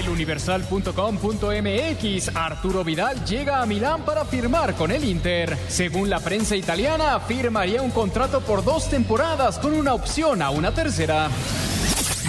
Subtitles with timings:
[0.00, 5.56] Eluniversal.com.mx Arturo Vidal llega a Milán para firmar con el Inter.
[5.68, 10.72] Según la prensa italiana, firmaría un contrato por dos temporadas con una opción a una
[10.72, 11.28] tercera.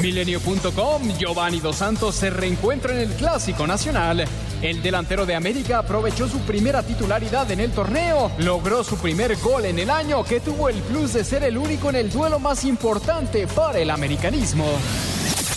[0.01, 4.25] Milenio.com Giovanni Dos Santos se reencuentra en el Clásico Nacional.
[4.61, 9.65] El delantero de América aprovechó su primera titularidad en el torneo, logró su primer gol
[9.65, 12.63] en el año que tuvo el plus de ser el único en el duelo más
[12.63, 14.65] importante para el americanismo.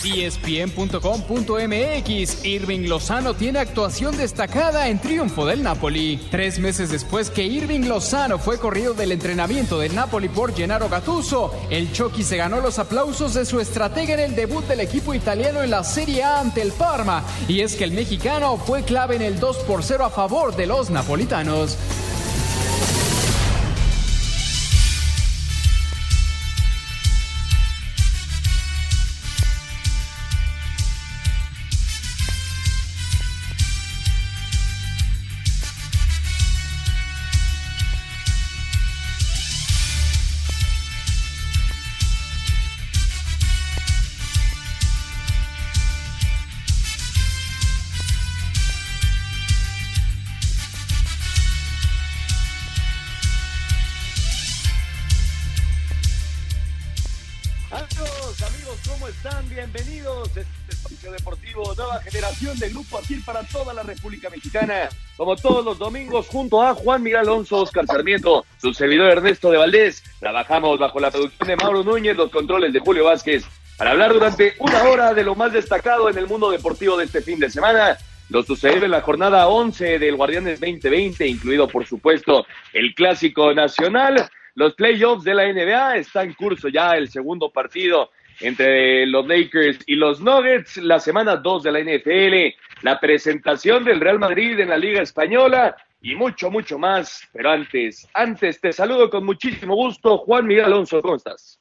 [0.05, 6.19] ESPN.com.mx Irving Lozano tiene actuación destacada en triunfo del Napoli.
[6.29, 11.53] Tres meses después que Irving Lozano fue corrido del entrenamiento del Napoli por Gennaro Gattuso,
[11.69, 15.63] el Chucky se ganó los aplausos de su estratega en el debut del equipo italiano
[15.63, 17.23] en la Serie A ante el Parma.
[17.47, 20.67] Y es que el mexicano fue clave en el 2 por 0 a favor de
[20.67, 21.77] los napolitanos.
[59.25, 59.49] Están?
[59.49, 64.87] Bienvenidos este espacio deportivo Nueva Generación de Grupo Asir para toda la República Mexicana.
[65.17, 69.57] Como todos los domingos, junto a Juan Miguel Alonso, Oscar Sarmiento, su servidor Ernesto de
[69.57, 73.45] Valdés, trabajamos bajo la producción de Mauro Núñez, los controles de Julio Vázquez,
[73.77, 77.21] para hablar durante una hora de lo más destacado en el mundo deportivo de este
[77.21, 77.97] fin de semana.
[78.29, 84.29] Lo sucedido en la jornada 11 del Guardianes 2020, incluido por supuesto el Clásico Nacional.
[84.53, 89.79] Los playoffs de la NBA está en curso ya el segundo partido entre los Lakers
[89.87, 94.69] y los Nuggets, la semana 2 de la NFL, la presentación del Real Madrid en
[94.69, 97.27] la Liga Española y mucho, mucho más.
[97.33, 101.59] Pero antes, antes te saludo con muchísimo gusto, Juan Miguel Alonso, ¿cómo estás?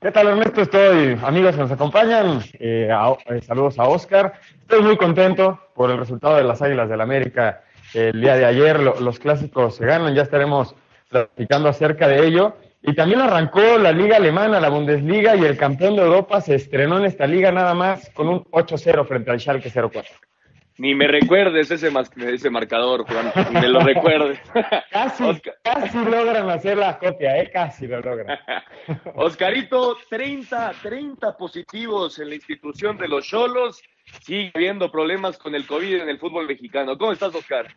[0.00, 0.60] ¿Qué tal, Ernesto?
[0.60, 2.90] Estoy, amigos que nos acompañan, eh,
[3.26, 4.34] eh, saludos a Oscar.
[4.60, 7.62] Estoy muy contento por el resultado de las Águilas del América
[7.94, 8.80] el día de ayer.
[8.80, 10.74] Lo- los clásicos se ganan, ya estaremos
[11.08, 12.54] platicando acerca de ello.
[12.86, 16.98] Y también arrancó la Liga Alemana, la Bundesliga, y el campeón de Europa se estrenó
[16.98, 20.02] en esta liga nada más con un 8-0 frente al Schalke 04.
[20.76, 21.90] Ni me recuerdes ese,
[22.26, 24.38] ese marcador, Juan, ni me lo recuerdes.
[24.90, 25.24] Casi,
[25.62, 27.50] casi logran hacer la copia, ¿eh?
[27.50, 28.38] Casi lo logran.
[29.14, 33.80] Oscarito, 30, 30 positivos en la institución de los Cholos.
[34.20, 36.98] Sigue habiendo problemas con el COVID en el fútbol mexicano.
[36.98, 37.68] ¿Cómo estás, Oscar?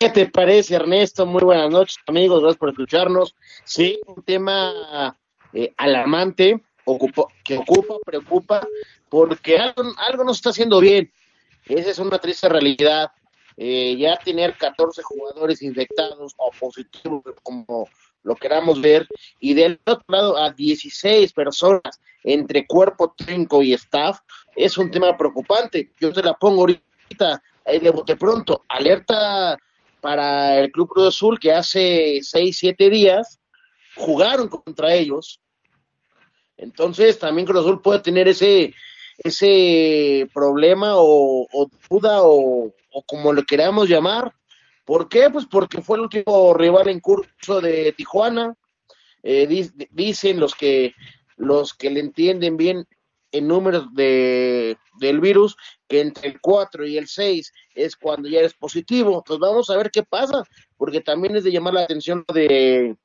[0.00, 1.26] ¿Qué te parece, Ernesto?
[1.26, 2.40] Muy buenas noches, amigos.
[2.40, 3.36] Gracias por escucharnos.
[3.64, 5.14] Sí, un tema
[5.52, 8.66] eh, alarmante, ocupa- que ocupa, preocupa,
[9.10, 11.12] porque algo, no se está haciendo bien.
[11.66, 13.12] Esa es una triste realidad.
[13.58, 17.86] Eh, ya tener 14 jugadores infectados o positivos, como
[18.22, 19.06] lo queramos ver,
[19.38, 24.20] y del otro lado a 16 personas entre cuerpo técnico y staff,
[24.56, 25.92] es un tema preocupante.
[26.00, 29.58] Yo se la pongo ahorita, eh, de pronto, alerta
[30.00, 33.38] para el Club Cruz Azul que hace 6, 7 días
[33.96, 35.40] jugaron contra ellos.
[36.56, 38.74] Entonces también Cruz Azul puede tener ese,
[39.18, 41.46] ese problema o,
[41.88, 44.32] duda o, o como lo queramos llamar.
[44.84, 45.30] ¿Por qué?
[45.30, 48.54] Pues porque fue el último rival en curso de Tijuana.
[49.22, 50.94] Eh, di- dicen los que
[51.36, 52.86] los que le entienden bien
[53.32, 55.56] en números de, del virus
[55.90, 59.22] que entre el 4 y el 6 es cuando ya eres positivo.
[59.26, 60.44] Pues vamos a ver qué pasa,
[60.76, 62.96] porque también es de llamar la atención de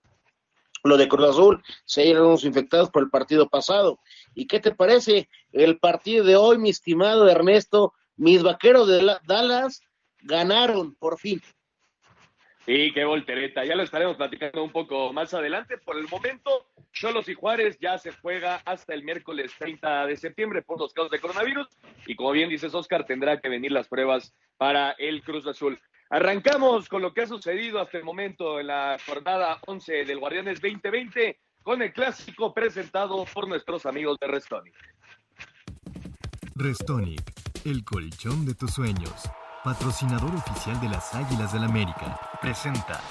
[0.84, 4.00] lo de Cruz Azul, se eran los infectados por el partido pasado.
[4.36, 7.94] ¿Y qué te parece el partido de hoy, mi estimado Ernesto?
[8.18, 9.82] Mis vaqueros de la- Dallas
[10.22, 11.42] ganaron por fin.
[12.66, 13.64] Sí, qué voltereta.
[13.64, 15.78] Ya lo estaremos platicando un poco más adelante.
[15.78, 20.64] Por el momento, Cholos y Juárez ya se juega hasta el miércoles 30 de septiembre
[20.64, 21.68] por los casos de coronavirus.
[22.08, 25.80] Y como bien dices, Oscar, tendrá que venir las pruebas para el Cruz Azul.
[26.10, 30.60] Arrancamos con lo que ha sucedido hasta el momento en la jornada 11 del Guardianes
[30.60, 34.76] 2020 con el clásico presentado por nuestros amigos de Restonic.
[36.56, 37.22] Restonic,
[37.66, 39.30] el colchón de tus sueños.
[39.66, 42.20] Patrocinador oficial de las Águilas del América.
[42.40, 43.02] Presenta.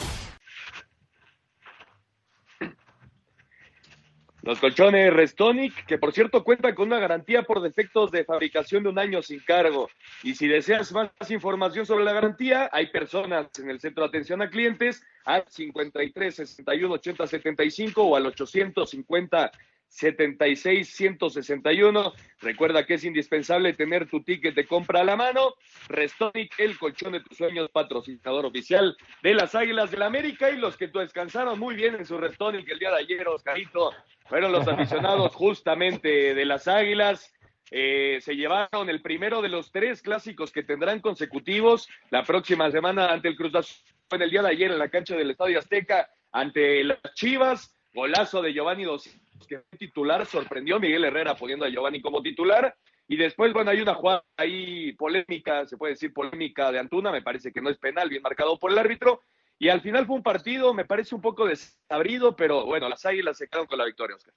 [4.40, 8.90] Los colchones Restonic, que por cierto cuentan con una garantía por defectos de fabricación de
[8.90, 9.90] un año sin cargo.
[10.22, 14.40] Y si deseas más información sobre la garantía, hay personas en el centro de atención
[14.40, 19.50] a clientes al 53 61 80 75 o al 850
[19.94, 22.12] 76-161.
[22.40, 25.54] Recuerda que es indispensable tener tu ticket de compra a la mano.
[25.88, 30.56] Restonic, el colchón de tus sueños, patrocinador oficial de las Águilas del la América y
[30.56, 33.92] los que tú descansaron muy bien en su Restonic el día de ayer, Oscarito,
[34.26, 37.32] fueron los aficionados justamente de las Águilas.
[37.70, 43.06] Eh, se llevaron el primero de los tres clásicos que tendrán consecutivos la próxima semana
[43.06, 46.10] ante el Cruz Azul en el día de ayer en la cancha del Estadio Azteca
[46.30, 47.74] ante las Chivas.
[47.94, 49.08] Golazo de Giovanni Dos
[49.48, 52.74] que fue titular, sorprendió Miguel Herrera poniendo a Giovanni como titular.
[53.06, 57.22] Y después, bueno, hay una jugada ahí polémica, se puede decir polémica de Antuna, me
[57.22, 59.20] parece que no es penal, bien marcado por el árbitro.
[59.58, 63.38] Y al final fue un partido, me parece un poco desabrido, pero bueno, las águilas
[63.38, 64.34] se quedaron con la victoria, Oscar.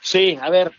[0.00, 0.72] Sí, a ver,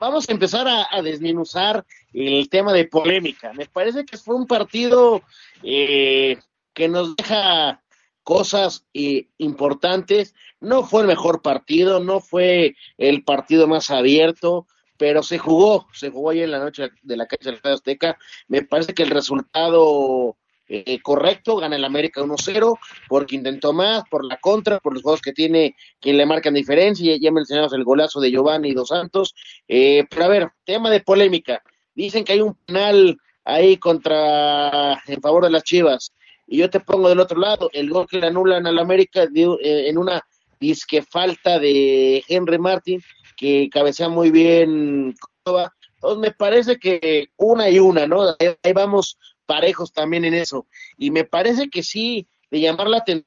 [0.00, 3.52] vamos a empezar a, desminuzar el tema de polémica.
[3.52, 5.22] Me parece que fue un partido
[5.62, 6.38] eh,
[6.74, 7.82] que nos deja
[8.26, 10.34] cosas eh, importantes.
[10.60, 16.10] No fue el mejor partido, no fue el partido más abierto, pero se jugó, se
[16.10, 18.18] jugó ayer en la noche de la cancha del Estadio Azteca.
[18.48, 20.36] Me parece que el resultado
[20.66, 22.76] eh, correcto, gana el América 1-0,
[23.08, 27.16] porque intentó más, por la contra, por los juegos que tiene, que le marcan diferencia.
[27.20, 29.36] Ya mencionamos el golazo de Giovanni Dos Santos.
[29.68, 31.62] Eh, pero a ver, tema de polémica.
[31.94, 36.12] Dicen que hay un penal ahí contra en favor de las Chivas
[36.46, 39.88] y yo te pongo del otro lado, el gol que le anulan al América eh,
[39.88, 40.24] en una
[40.60, 43.02] disque falta de Henry Martin,
[43.36, 45.14] que cabecea muy bien
[45.44, 48.34] Entonces me parece que una y una, ¿no?
[48.38, 50.66] Ahí vamos parejos también en eso.
[50.96, 53.26] Y me parece que sí, de llamar la atención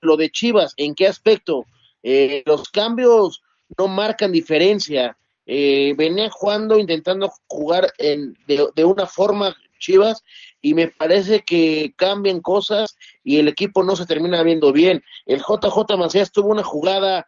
[0.00, 1.66] lo de Chivas, ¿en qué aspecto?
[2.02, 3.42] Eh, los cambios
[3.76, 5.18] no marcan diferencia.
[5.44, 10.22] Eh, venía jugando, intentando jugar en, de, de, una forma Chivas
[10.60, 15.02] y me parece que cambian cosas y el equipo no se termina viendo bien.
[15.26, 17.26] El JJ Macías tuvo una jugada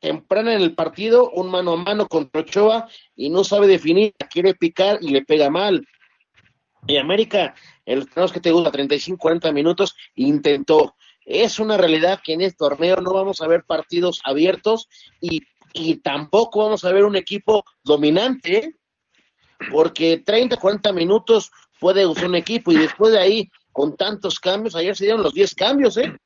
[0.00, 4.54] temprana en el partido, un mano a mano contra Ochoa y no sabe definir, quiere
[4.54, 5.86] picar y le pega mal.
[6.86, 7.54] Y América,
[7.86, 10.94] el los que te gusta 35, 40 minutos, intentó.
[11.24, 14.88] Es una realidad que en este torneo no vamos a ver partidos abiertos
[15.20, 15.40] y,
[15.72, 18.74] y tampoco vamos a ver un equipo dominante, ¿eh?
[19.70, 24.76] Porque 30, 40 minutos puede usar un equipo y después de ahí, con tantos cambios,
[24.76, 26.16] ayer se dieron los 10 cambios, ¿eh?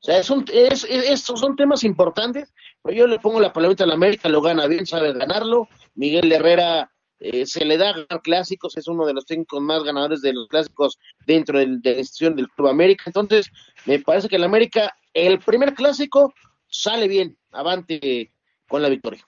[0.00, 2.52] O sea, es es, estos son temas importantes,
[2.82, 5.66] pero yo le pongo la palomita a la América, lo gana bien, sabe ganarlo.
[5.94, 10.20] Miguel Herrera eh, se le da ganar clásicos, es uno de los técnicos más ganadores
[10.20, 13.04] de los clásicos dentro de la institución del Club América.
[13.06, 13.50] Entonces,
[13.86, 16.34] me parece que el América, el primer clásico,
[16.68, 18.30] sale bien, avante
[18.68, 19.26] con la victoria.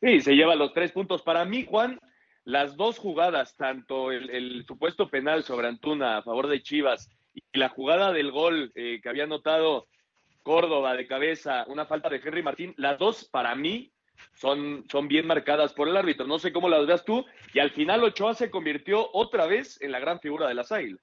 [0.00, 1.22] Sí, se lleva los tres puntos.
[1.22, 1.98] Para mí, Juan,
[2.46, 7.68] las dos jugadas, tanto el, supuesto penal sobre Antuna a favor de Chivas y la
[7.68, 9.88] jugada del gol eh, que había notado
[10.44, 13.92] Córdoba de cabeza, una falta de Henry Martín, las dos para mí
[14.34, 16.24] son, son bien marcadas por el árbitro.
[16.24, 17.24] No sé cómo las veas tú.
[17.52, 21.00] Y al final Ochoa se convirtió otra vez en la gran figura de las Águilas.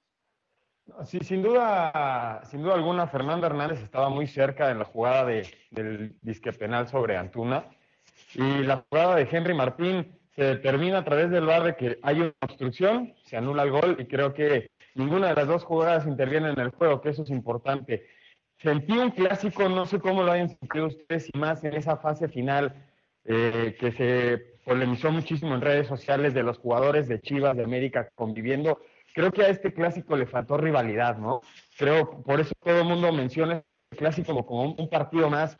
[1.04, 5.46] Sí, sin duda, sin duda alguna, Fernando Hernández estaba muy cerca en la jugada de,
[5.70, 7.66] del disque penal sobre Antuna.
[8.34, 12.20] Y la jugada de Henry Martín, se determina a través del bar de que hay
[12.20, 16.50] una obstrucción, se anula el gol y creo que ninguna de las dos jugadas interviene
[16.50, 18.06] en el juego, que eso es importante.
[18.58, 22.28] Sentí un clásico, no sé cómo lo hayan sentido ustedes y más en esa fase
[22.28, 22.74] final
[23.24, 28.08] eh, que se polemizó muchísimo en redes sociales de los jugadores de Chivas de América
[28.14, 28.80] conviviendo.
[29.14, 31.42] Creo que a este clásico le faltó rivalidad, ¿no?
[31.78, 35.58] Creo, por eso todo el mundo menciona el clásico como un partido más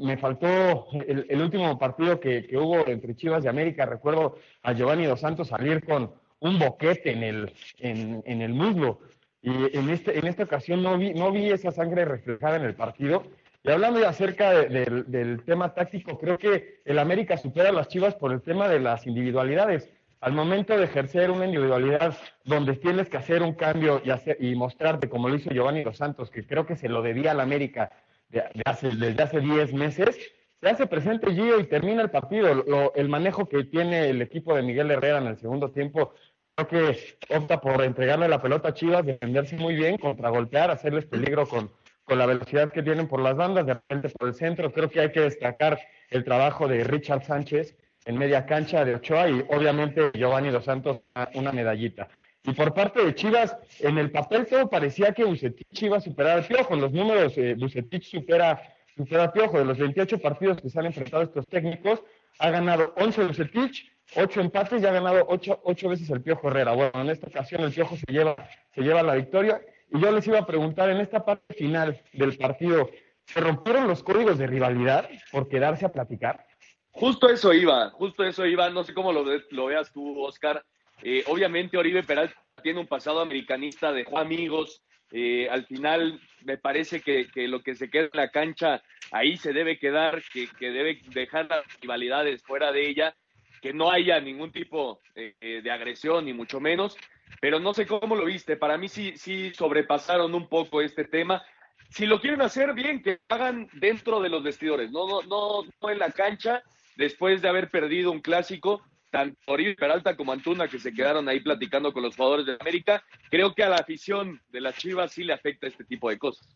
[0.00, 3.86] me faltó el, último partido que, hubo entre Chivas y América.
[3.86, 9.00] Recuerdo a Giovanni Dos Santos salir con un boquete en el, en, el muslo.
[9.42, 12.74] Y en, este, en esta ocasión no vi, no vi esa sangre reflejada en el
[12.74, 13.24] partido.
[13.62, 18.14] Y hablando ya acerca del tema táctico, creo que el América supera a las Chivas
[18.14, 19.90] por el tema de las individualidades.
[20.20, 24.54] Al momento de ejercer una individualidad donde tienes que hacer un cambio y, hacer, y
[24.54, 27.90] mostrarte, como lo hizo Giovanni Dos Santos, que creo que se lo debía al América
[28.28, 30.18] desde hace 10 meses,
[30.60, 32.92] se hace presente Gio y termina el partido.
[32.94, 36.12] el manejo que tiene el equipo de Miguel Herrera en el segundo tiempo,
[36.54, 41.46] creo que opta por entregarle la pelota a Chivas, defenderse muy bien, contragolpear, hacerles peligro
[41.46, 41.70] con,
[42.04, 44.72] con la velocidad que tienen por las bandas, de repente por el centro.
[44.72, 45.78] Creo que hay que destacar
[46.10, 51.00] el trabajo de Richard Sánchez en media cancha de Ochoa y obviamente Giovanni Dos Santos
[51.34, 52.08] una medallita.
[52.46, 56.38] Y por parte de Chivas, en el papel todo parecía que Bucetich iba a superar
[56.38, 56.76] al Piojo.
[56.76, 58.62] Los números, eh, Bucetich supera
[58.96, 62.02] Super Piojo, de los 28 partidos que se han enfrentado estos técnicos,
[62.38, 66.72] ha ganado 11 Bucetich, 8 empates y ha ganado 8, veces el Piojo Herrera.
[66.72, 68.36] Bueno, en esta ocasión el Piojo se lleva,
[68.74, 69.60] se lleva la victoria.
[69.92, 72.88] Y yo les iba a preguntar, en esta parte final del partido,
[73.24, 76.46] ¿se rompieron los códigos de rivalidad por quedarse a platicar?
[76.92, 78.70] Justo eso iba, justo eso iba.
[78.70, 80.64] No sé cómo lo, lo veas tú, Oscar.
[81.02, 84.82] Eh, obviamente Oribe Peralta tiene un pasado americanista, dejó amigos.
[85.12, 89.52] Eh, al final me parece que, lo que se queda en la cancha ahí se
[89.52, 93.16] debe quedar, que, debe dejar las rivalidades fuera de ella,
[93.62, 96.96] que no haya ningún tipo eh, de agresión, ni mucho menos.
[97.40, 98.56] Pero no sé cómo lo viste.
[98.56, 101.44] Para mí sí, sí sobrepasaron un poco este tema.
[101.90, 105.90] Si lo quieren hacer bien, que hagan dentro de los vestidores, no, no, no, no
[105.90, 106.62] en la cancha,
[106.96, 111.40] después de haber perdido un clásico tanto Oribe Peralta como Antuna, que se quedaron ahí
[111.40, 115.24] platicando con los jugadores de América, creo que a la afición de las Chivas sí
[115.24, 116.48] le afecta este tipo de cosas.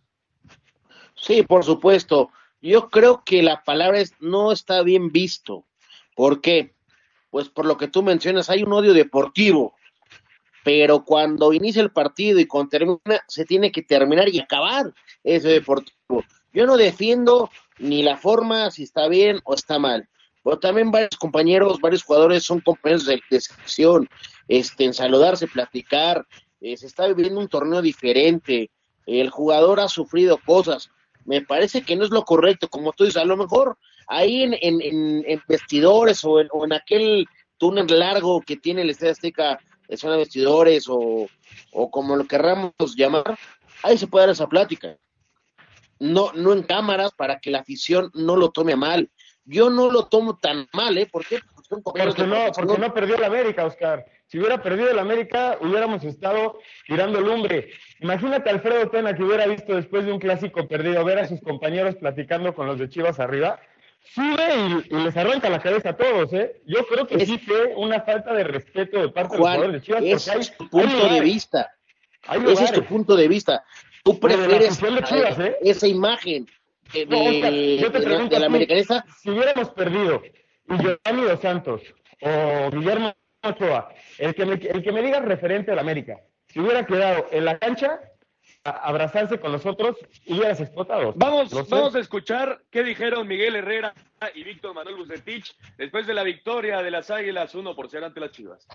[1.15, 2.31] Sí, por supuesto.
[2.63, 5.65] Yo creo que la palabra es no está bien visto.
[6.15, 6.75] ¿Por qué?
[7.31, 9.75] Pues por lo que tú mencionas, hay un odio deportivo,
[10.65, 14.93] pero cuando inicia el partido y cuando termina, se tiene que terminar y acabar
[15.25, 16.25] ese deportivo.
[16.53, 20.09] Yo no defiendo ni la forma, si está bien o está mal
[20.43, 24.09] pero también varios compañeros, varios jugadores son compañeros de, sección,
[24.49, 26.27] este, en saludarse, platicar,
[26.61, 28.71] eh, se está viviendo un torneo diferente,
[29.07, 30.91] el jugador ha sufrido cosas,
[31.25, 34.55] me parece que no es lo correcto, como tú dices, a lo mejor ahí en,
[34.61, 37.27] en, vestidores o en, aquel
[37.59, 39.59] túnel largo que tiene el Estadio Azteca,
[39.97, 41.29] zona de vestidores o,
[41.73, 43.39] o como lo querramos llamar,
[43.83, 44.97] ahí se puede dar esa plática.
[45.99, 49.11] No, no en cámaras para que la afición no lo tome a mal
[49.51, 51.07] yo no lo tomo tan mal, ¿eh?
[51.11, 51.41] ¿Por qué?
[51.69, 54.05] Porque, no, porque no perdió el América, Oscar.
[54.27, 57.71] Si hubiera perdido el América, hubiéramos estado tirando lumbre.
[58.01, 61.41] Imagínate a Alfredo Tena que hubiera visto después de un clásico perdido, ver a sus
[61.41, 63.61] compañeros platicando con los de Chivas arriba.
[64.03, 66.61] Sube y, les arranca la cabeza a todos, ¿eh?
[66.67, 69.81] Yo creo que sí fue una falta de respeto de parte de los jugadores de
[69.83, 70.03] Chivas.
[70.05, 71.73] Ese es tu punto de vista.
[72.33, 73.65] Ese es tu punto de vista.
[74.05, 75.57] Tú prefieres ¿eh?
[75.63, 76.47] esa imagen
[76.93, 79.05] de, la americanista.
[79.23, 80.23] Si hubiéramos perdido
[80.69, 81.83] y Giovanni Dos Santos
[82.21, 86.61] o Guillermo Ochoa, el que, me, el que me diga referente a la América, si
[86.61, 88.01] hubiera quedado en la cancha,
[88.65, 91.15] a abrazarse con nosotros, hubieras explotado.
[91.17, 93.95] Vamos, vamos a escuchar qué dijeron Miguel Herrera
[94.35, 98.21] y Víctor Manuel Bucetich después de la victoria de las Águilas 1 por ser ante
[98.21, 98.67] las Chivas.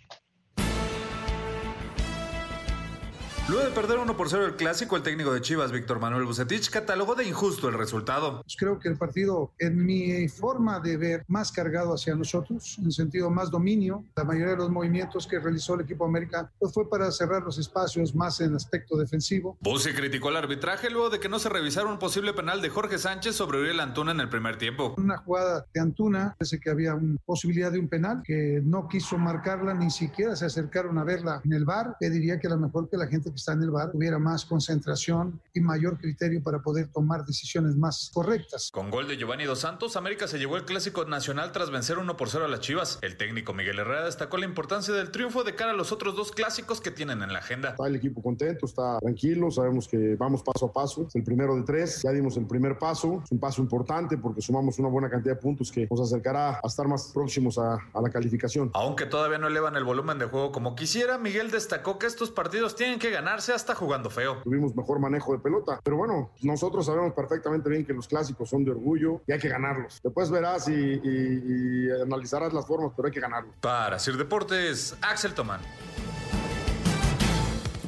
[3.47, 6.71] Luego de perder 1 por 0 el clásico, el técnico de Chivas, Víctor Manuel Bucetich,
[6.71, 8.41] catalogó de injusto el resultado.
[8.41, 12.91] Pues creo que el partido, en mi forma de ver, más cargado hacia nosotros, en
[12.91, 14.03] sentido más dominio.
[14.15, 17.59] La mayoría de los movimientos que realizó el equipo América pues fue para cerrar los
[17.59, 19.59] espacios más en aspecto defensivo.
[19.61, 22.97] Buce criticó el arbitraje luego de que no se revisara un posible penal de Jorge
[22.97, 24.95] Sánchez sobre Uriel Antuna en el primer tiempo.
[24.97, 29.19] Una jugada de Antuna, parece que había una posibilidad de un penal, que no quiso
[29.19, 31.95] marcarla, ni siquiera se acercaron a verla en el bar.
[31.99, 35.39] Pediría que a lo mejor que la gente está en el bar hubiera más concentración
[35.53, 38.69] y mayor criterio para poder tomar decisiones más correctas.
[38.71, 42.17] Con gol de Giovanni Dos Santos, América se llevó el clásico nacional tras vencer 1
[42.17, 42.99] por 0 a las Chivas.
[43.01, 46.31] El técnico Miguel Herrera destacó la importancia del triunfo de cara a los otros dos
[46.31, 47.69] clásicos que tienen en la agenda.
[47.69, 51.05] Está el equipo contento, está tranquilo, sabemos que vamos paso a paso.
[51.07, 54.41] Es el primero de tres, ya dimos el primer paso, es un paso importante porque
[54.41, 58.01] sumamos una buena cantidad de puntos que nos acercará a estar más próximos a, a
[58.01, 58.71] la calificación.
[58.73, 62.75] Aunque todavía no elevan el volumen de juego como quisiera, Miguel destacó que estos partidos
[62.75, 64.37] tienen que ganarse hasta jugando feo.
[64.43, 68.63] Tuvimos mejor manejo de pelota, pero bueno, nosotros sabemos perfectamente bien que los clásicos son
[68.63, 69.99] de orgullo y hay que ganarlos.
[70.03, 73.55] Después verás y, analizarás las formas, pero hay que ganarlos.
[73.61, 75.59] Para Sir Deportes, Axel Tomán.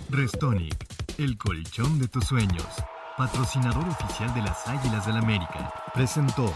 [0.09, 0.75] Restonic,
[1.19, 2.65] el colchón de tus sueños,
[3.15, 6.51] patrocinador oficial de las Águilas del América, presentó.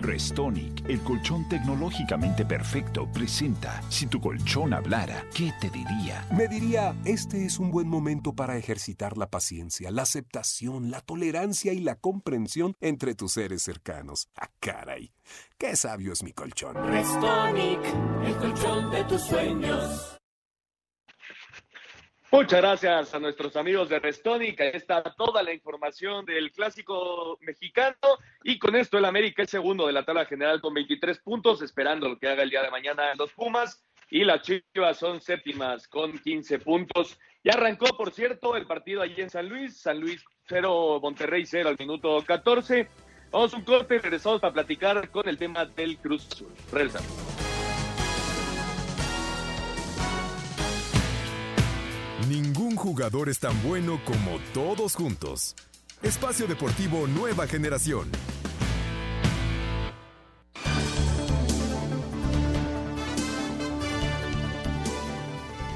[0.00, 6.26] Restonic, el colchón tecnológicamente perfecto, presenta Si tu colchón hablara, ¿qué te diría?
[6.30, 11.72] Me diría, este es un buen momento para ejercitar la paciencia, la aceptación, la tolerancia
[11.72, 14.28] y la comprensión entre tus seres cercanos.
[14.36, 15.12] ¡Ah, caray!
[15.58, 16.74] ¡Qué sabio es mi colchón!
[16.74, 17.80] Restonic,
[18.24, 20.17] el colchón de tus sueños.
[22.30, 24.62] Muchas gracias a nuestros amigos de Restónica.
[24.62, 27.96] Ahí está toda la información del clásico mexicano.
[28.44, 32.06] Y con esto el América es segundo de la tabla general con 23 puntos, esperando
[32.06, 33.82] lo que haga el día de mañana los Pumas.
[34.10, 37.18] Y las Chivas son séptimas con 15 puntos.
[37.42, 39.80] Ya arrancó, por cierto, el partido allí en San Luis.
[39.80, 42.88] San Luis 0, Monterrey 0 al minuto 14.
[43.30, 46.52] Vamos un corte regresamos para platicar con el tema del Cruz Azul.
[46.72, 47.57] Regresamos.
[52.28, 55.56] Ningún jugador es tan bueno como todos juntos.
[56.02, 58.10] Espacio Deportivo Nueva Generación.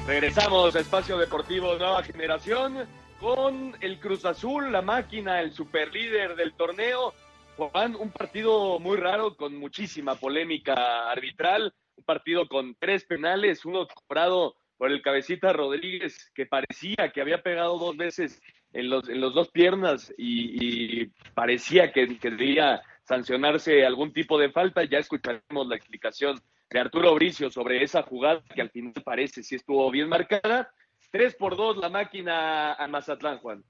[0.05, 2.87] Regresamos a Espacio Deportivo Nueva Generación
[3.19, 7.15] con el Cruz Azul, la máquina, el superlíder del torneo.
[7.57, 13.87] Juan, un partido muy raro con muchísima polémica arbitral, un partido con tres penales, uno
[13.87, 18.41] cobrado por el cabecita Rodríguez, que parecía que había pegado dos veces
[18.73, 24.83] en los, en los dos piernas y, parecía que, que sancionarse algún tipo de falta.
[24.83, 29.55] Ya escucharemos la explicación de Arturo Bricio sobre esa jugada que al final parece si
[29.55, 30.71] estuvo bien marcada.
[31.11, 33.63] Tres por dos la máquina a Mazatlán, Juan.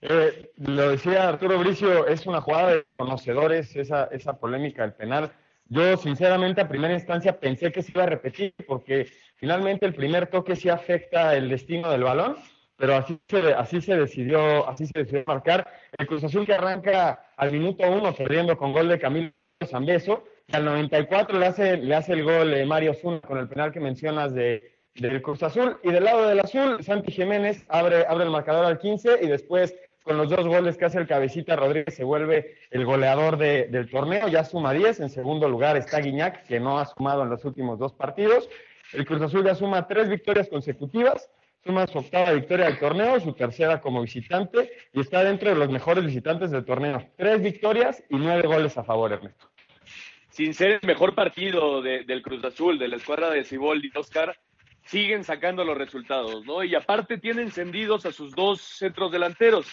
[0.00, 5.32] Eh, lo decía Arturo Bricio, es una jugada de conocedores, esa, esa polémica del penal.
[5.68, 10.28] Yo, sinceramente, a primera instancia pensé que se iba a repetir, porque finalmente el primer
[10.28, 12.36] toque sí afecta el destino del balón,
[12.76, 15.66] pero así se, así se decidió, así se decidió marcar.
[15.98, 19.32] El Cruz Azul que arranca al minuto uno perdiendo con gol de Camilo
[19.64, 23.48] Zambeso, y al 94 le hace, le hace el gol de Mario Zuna con el
[23.48, 25.78] penal que mencionas de, del Cruz Azul.
[25.82, 29.74] Y del lado del azul, Santi Jiménez abre, abre el marcador al 15 y después
[30.06, 34.28] con los dos goles que hace el cabecita Rodríguez se vuelve el goleador del torneo,
[34.28, 37.76] ya suma 10, en segundo lugar está Guiñac, que no ha sumado en los últimos
[37.76, 38.48] dos partidos,
[38.92, 41.28] el Cruz Azul ya suma tres victorias consecutivas,
[41.64, 45.70] suma su octava victoria del torneo, su tercera como visitante, y está dentro de los
[45.70, 49.50] mejores visitantes del torneo, tres victorias y nueve goles a favor, Ernesto.
[50.28, 54.38] Sin ser el mejor partido del Cruz Azul, de la escuadra de Ciboldi, Oscar,
[54.86, 56.62] siguen sacando los resultados, ¿no?
[56.64, 59.66] Y aparte tienen encendidos a sus dos centros delanteros.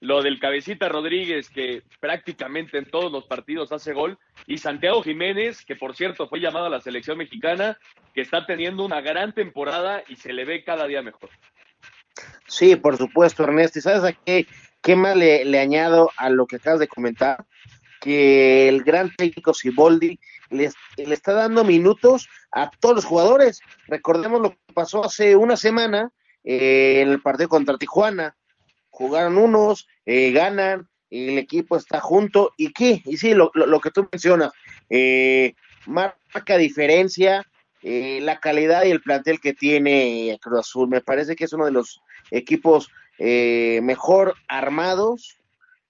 [0.00, 5.64] Lo del cabecita Rodríguez, que prácticamente en todos los partidos hace gol, y Santiago Jiménez,
[5.64, 7.78] que por cierto fue llamado a la selección mexicana,
[8.14, 11.30] que está teniendo una gran temporada y se le ve cada día mejor.
[12.46, 13.78] Sí, por supuesto, Ernesto.
[13.78, 14.46] ¿Y sabes a qué,
[14.82, 17.44] qué más le, le añado a lo que acabas de comentar?
[18.00, 20.18] Que el gran técnico Siboldi
[20.50, 23.60] le, está dando minutos a todos los jugadores.
[23.86, 26.12] Recordemos lo que pasó hace una semana
[26.44, 28.36] eh, en el partido contra Tijuana.
[28.90, 32.52] Jugaron unos, eh, ganan, el equipo está junto.
[32.56, 33.02] ¿Y qué?
[33.04, 34.52] Y sí, lo, lo, que tú mencionas,
[34.90, 35.54] eh,
[35.86, 37.46] marca diferencia
[37.80, 40.88] la calidad y el plantel que tiene Cruz Azul.
[40.88, 42.00] Me parece que es uno de los
[42.32, 45.38] equipos mejor armados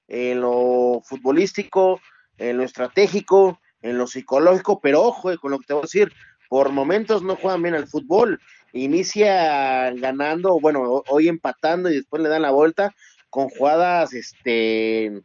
[0.07, 2.01] en lo futbolístico,
[2.37, 5.83] en lo estratégico, en lo psicológico, pero ojo eh, con lo que te voy a
[5.83, 6.13] decir,
[6.49, 8.41] por momentos no juegan bien al fútbol,
[8.73, 12.95] inicia ganando, bueno, hoy empatando y después le dan la vuelta
[13.31, 15.23] con jugadas este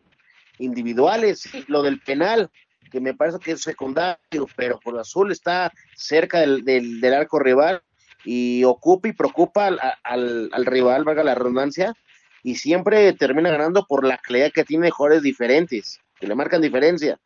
[0.60, 2.52] individuales, lo del penal,
[2.92, 7.82] que me parece que es secundario, pero por azul está cerca del, del, arco rival
[8.24, 11.94] y ocupa y preocupa al, al, al, rival, valga la redundancia,
[12.44, 17.20] y siempre termina ganando por la calidad que tiene mejores diferentes, que le marcan diferencia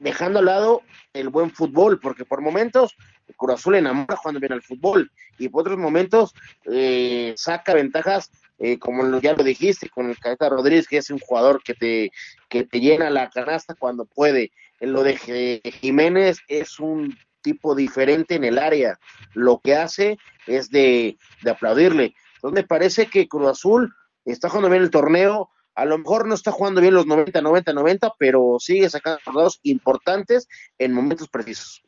[0.00, 0.82] dejando al lado
[1.12, 2.96] el buen fútbol, porque por momentos
[3.28, 6.34] el Cruz Azul enamora jugando bien al fútbol y por otros momentos
[6.64, 11.18] eh, saca ventajas, eh, como ya lo dijiste, con el Cabeza Rodríguez, que es un
[11.18, 12.10] jugador que te,
[12.48, 14.50] que te llena la canasta cuando puede.
[14.80, 18.98] Lo de Jiménez es un tipo diferente en el área.
[19.34, 22.14] Lo que hace es de, de aplaudirle.
[22.36, 26.34] Entonces me parece que Cruz Azul está jugando bien el torneo, a lo mejor no
[26.34, 30.46] está jugando bien los 90, 90, 90, pero sigue sacando dos importantes
[30.78, 31.82] en momentos precisos.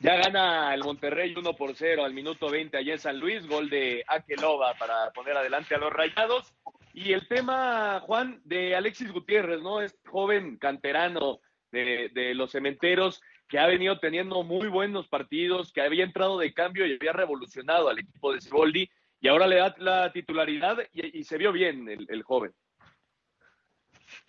[0.00, 3.70] Ya gana el Monterrey 1 por 0 al minuto 20 allá en San Luis, gol
[3.70, 6.52] de Akeloba para poner adelante a los Rayados.
[6.92, 9.80] Y el tema, Juan, de Alexis Gutiérrez, ¿no?
[9.80, 11.38] Es joven canterano
[11.70, 16.84] de, los cementeros que ha venido teniendo muy buenos partidos, que había entrado de cambio
[16.84, 21.38] y había revolucionado al equipo de Siboldi y ahora le da la titularidad y, se
[21.38, 22.52] vio bien el joven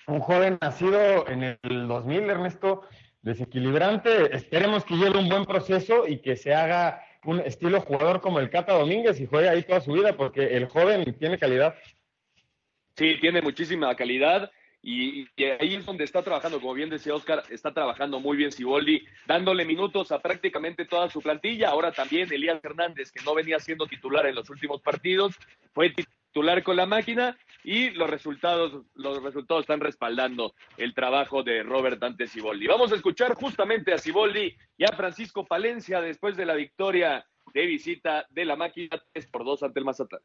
[0.08, 2.82] un joven nacido en el 2000, Ernesto,
[3.22, 4.36] desequilibrante.
[4.36, 8.50] Esperemos que lleve un buen proceso y que se haga un estilo jugador como el
[8.50, 11.76] Cata Domínguez y juegue ahí toda su vida, porque el joven tiene calidad.
[12.96, 14.52] Sí, tiene muchísima calidad.
[14.88, 15.28] Y,
[15.60, 19.66] ahí es donde está trabajando, como bien decía Oscar, está trabajando muy bien Siboldi, dándole
[19.66, 21.70] minutos a prácticamente toda su plantilla.
[21.70, 25.36] Ahora también Elías Hernández, que no venía siendo titular en los últimos partidos,
[25.74, 26.25] fue titular
[26.64, 32.28] con la máquina y los resultados, los resultados están respaldando el trabajo de Robert Dante
[32.28, 32.68] Siboldi.
[32.68, 37.66] Vamos a escuchar justamente a Siboldi y a Francisco Palencia después de la victoria de
[37.66, 40.22] visita de la máquina 3 por 2 ante el Mazatlán.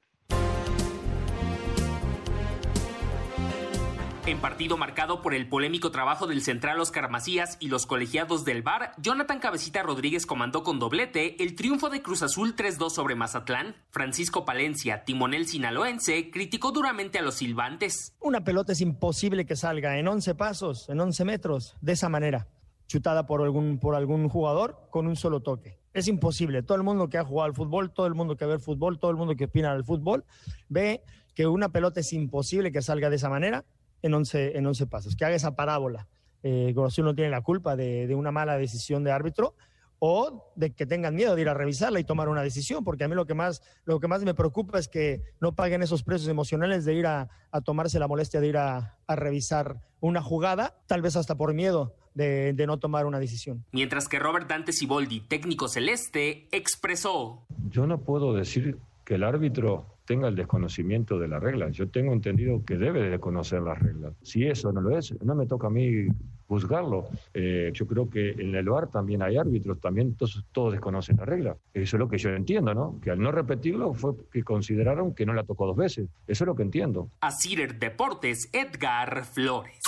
[4.30, 8.62] En partido marcado por el polémico trabajo del central Oscar Macías y los colegiados del
[8.62, 13.74] VAR, Jonathan Cabecita Rodríguez comandó con doblete el triunfo de Cruz Azul 3-2 sobre Mazatlán.
[13.90, 18.14] Francisco Palencia, timonel sinaloense, criticó duramente a los silbantes.
[18.20, 22.46] Una pelota es imposible que salga en 11 pasos, en 11 metros, de esa manera,
[22.86, 25.80] chutada por algún, por algún jugador con un solo toque.
[25.92, 26.62] Es imposible.
[26.62, 29.00] Todo el mundo que ha jugado al fútbol, todo el mundo que ve el fútbol,
[29.00, 30.24] todo el mundo que opina del fútbol,
[30.68, 31.02] ve
[31.34, 33.64] que una pelota es imposible que salga de esa manera
[34.02, 36.08] en 11, en 11 pasos, que haga esa parábola.
[36.42, 39.54] Eh, no tiene la culpa de, de una mala decisión de árbitro,
[40.00, 43.08] o de que tengan miedo de ir a revisarla y tomar una decisión, porque a
[43.08, 46.28] mí lo que más, lo que más me preocupa es que no paguen esos precios
[46.28, 47.28] emocionales de ir a,
[47.64, 52.54] tomarse la molestia de ir a, revisar una jugada, tal vez hasta por miedo de,
[52.54, 53.64] de, no tomar una decisión.
[53.72, 57.44] Mientras que Robert Dante Siboldi, técnico celeste, expresó.
[57.68, 61.70] Yo no puedo decir que el árbitro tenga el desconocimiento de las reglas.
[61.70, 64.12] Yo tengo entendido que debe de conocer las reglas.
[64.22, 66.08] Si eso no lo es, no me toca a mí
[66.48, 67.06] juzgarlo.
[67.32, 70.16] Eh, yo creo que en el bar también hay árbitros, también
[70.50, 71.56] todos, desconocen la regla.
[71.72, 72.98] Eso es lo que yo entiendo, ¿no?
[73.00, 76.08] Que al no repetirlo fue que consideraron que no la tocó dos veces.
[76.26, 77.08] Eso es lo que entiendo.
[77.20, 77.30] A
[77.78, 79.78] Deportes, Edgar Flores.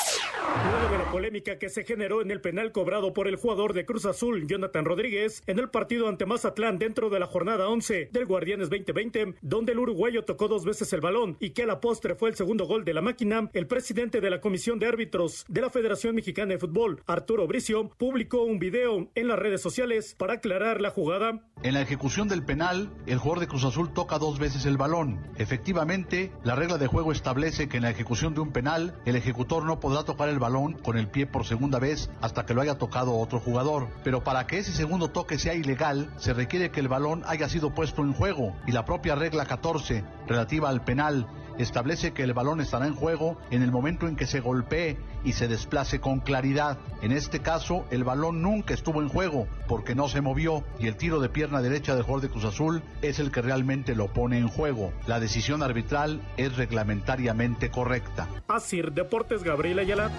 [0.65, 3.85] Luego de la polémica que se generó en el penal cobrado por el jugador de
[3.85, 8.27] Cruz Azul, Jonathan Rodríguez, en el partido ante Mazatlán dentro de la jornada 11 del
[8.27, 12.15] Guardianes 2020, donde el uruguayo tocó dos veces el balón y que a la postre
[12.15, 15.61] fue el segundo gol de la máquina, el presidente de la Comisión de Árbitros de
[15.61, 20.35] la Federación Mexicana de Fútbol, Arturo Bricio, publicó un video en las redes sociales para
[20.35, 21.41] aclarar la jugada.
[21.63, 25.21] En la ejecución del penal, el jugador de Cruz Azul toca dos veces el balón.
[25.37, 29.65] Efectivamente, la regla de juego establece que en la ejecución de un penal, el ejecutor
[29.65, 32.79] no podrá tocar el balón con el pie por segunda vez hasta que lo haya
[32.79, 33.89] tocado otro jugador.
[34.05, 37.75] Pero para que ese segundo toque sea ilegal, se requiere que el balón haya sido
[37.75, 41.27] puesto en juego y la propia regla 14 relativa al penal
[41.59, 45.33] establece que el balón estará en juego en el momento en que se golpee y
[45.33, 46.79] se desplace con claridad.
[47.03, 50.97] En este caso, el balón nunca estuvo en juego porque no se movió y el
[50.97, 54.39] tiro de pierna derecha del jugador de Cruz Azul es el que realmente lo pone
[54.39, 54.93] en juego.
[55.07, 58.29] La decisión arbitral es reglamentariamente correcta.
[58.49, 60.11] Asir Deportes Gabriel Ayala.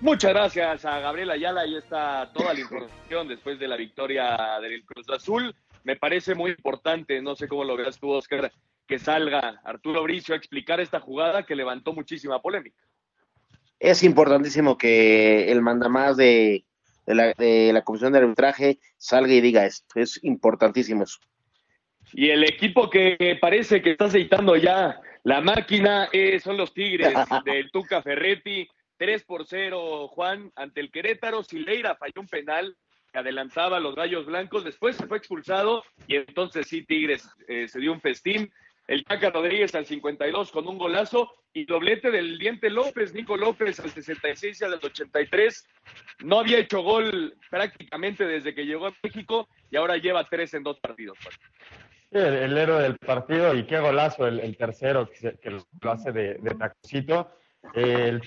[0.00, 1.62] Muchas gracias a Gabriel Ayala.
[1.62, 5.54] Ahí está toda la información después de la victoria del Cruz Azul
[5.88, 8.52] me parece muy importante, no sé cómo lo veas tú, Oscar,
[8.86, 12.76] que salga Arturo Bricio a explicar esta jugada que levantó muchísima polémica.
[13.80, 16.66] Es importantísimo que el mandamás de,
[17.06, 21.20] de, la, de la Comisión de Arbitraje salga y diga esto, es importantísimo eso.
[22.12, 27.14] Y el equipo que parece que está aceitando ya la máquina eh, son los Tigres
[27.46, 28.68] del Tuca Ferretti.
[28.98, 31.44] 3 por 0, Juan, ante el Querétaro.
[31.44, 32.76] Sileira falló un penal
[33.12, 37.80] que adelantaba los Gallos Blancos, después se fue expulsado y entonces sí Tigres eh, se
[37.80, 38.52] dio un festín.
[38.86, 43.78] El Caca Rodríguez al 52 con un golazo y doblete del Diente López, Nico López
[43.80, 45.68] al 66 y al 83.
[46.24, 50.62] No había hecho gol prácticamente desde que llegó a México y ahora lleva tres en
[50.62, 51.18] dos partidos.
[52.10, 56.56] el, héroe del partido y qué golazo el, tercero que, lo hace de, de.
[57.74, 58.22] El,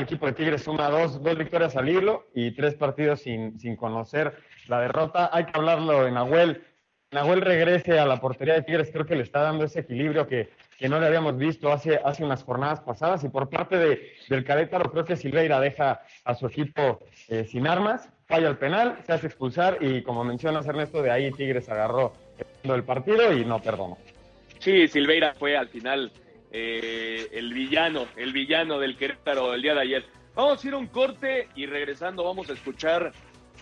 [0.00, 4.34] equipo de Tigres suma dos, dos victorias al hilo y tres partidos sin, sin conocer
[4.68, 5.30] la derrota.
[5.32, 6.64] Hay que hablarlo en Nahuel.
[7.10, 10.50] Nahuel regrese a la portería de Tigres, creo que le está dando ese equilibrio que,
[10.78, 13.24] que no le habíamos visto hace, hace unas jornadas pasadas.
[13.24, 17.66] Y por parte de, del Carétaro, creo que Silveira deja a su equipo eh, sin
[17.66, 22.12] armas, falla el penal, se hace expulsar y como mencionas Ernesto, de ahí Tigres agarró
[22.62, 23.98] el partido y no perdonó.
[24.60, 26.12] Sí, Silveira fue al final
[26.50, 30.04] eh, el villano, el villano del Querétaro el día de ayer.
[30.34, 33.12] Vamos a ir a un corte y regresando vamos a escuchar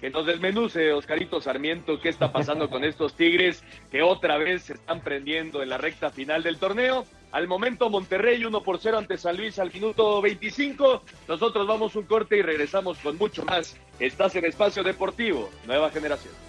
[0.01, 4.75] que nos desmenuce Oscarito Sarmiento qué está pasando con estos Tigres que otra vez se
[4.75, 7.05] están prendiendo en la recta final del torneo.
[7.33, 11.03] Al momento Monterrey 1 por 0 ante San Luis al minuto 25.
[11.27, 13.77] Nosotros vamos un corte y regresamos con mucho más.
[13.99, 16.48] Estás en Espacio Deportivo, Nueva Generación.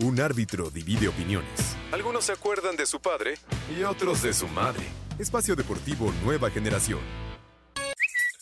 [0.00, 1.76] Un árbitro divide opiniones.
[1.90, 3.34] Algunos se acuerdan de su padre
[3.76, 4.84] y otros de su madre.
[5.18, 7.00] Espacio Deportivo Nueva Generación.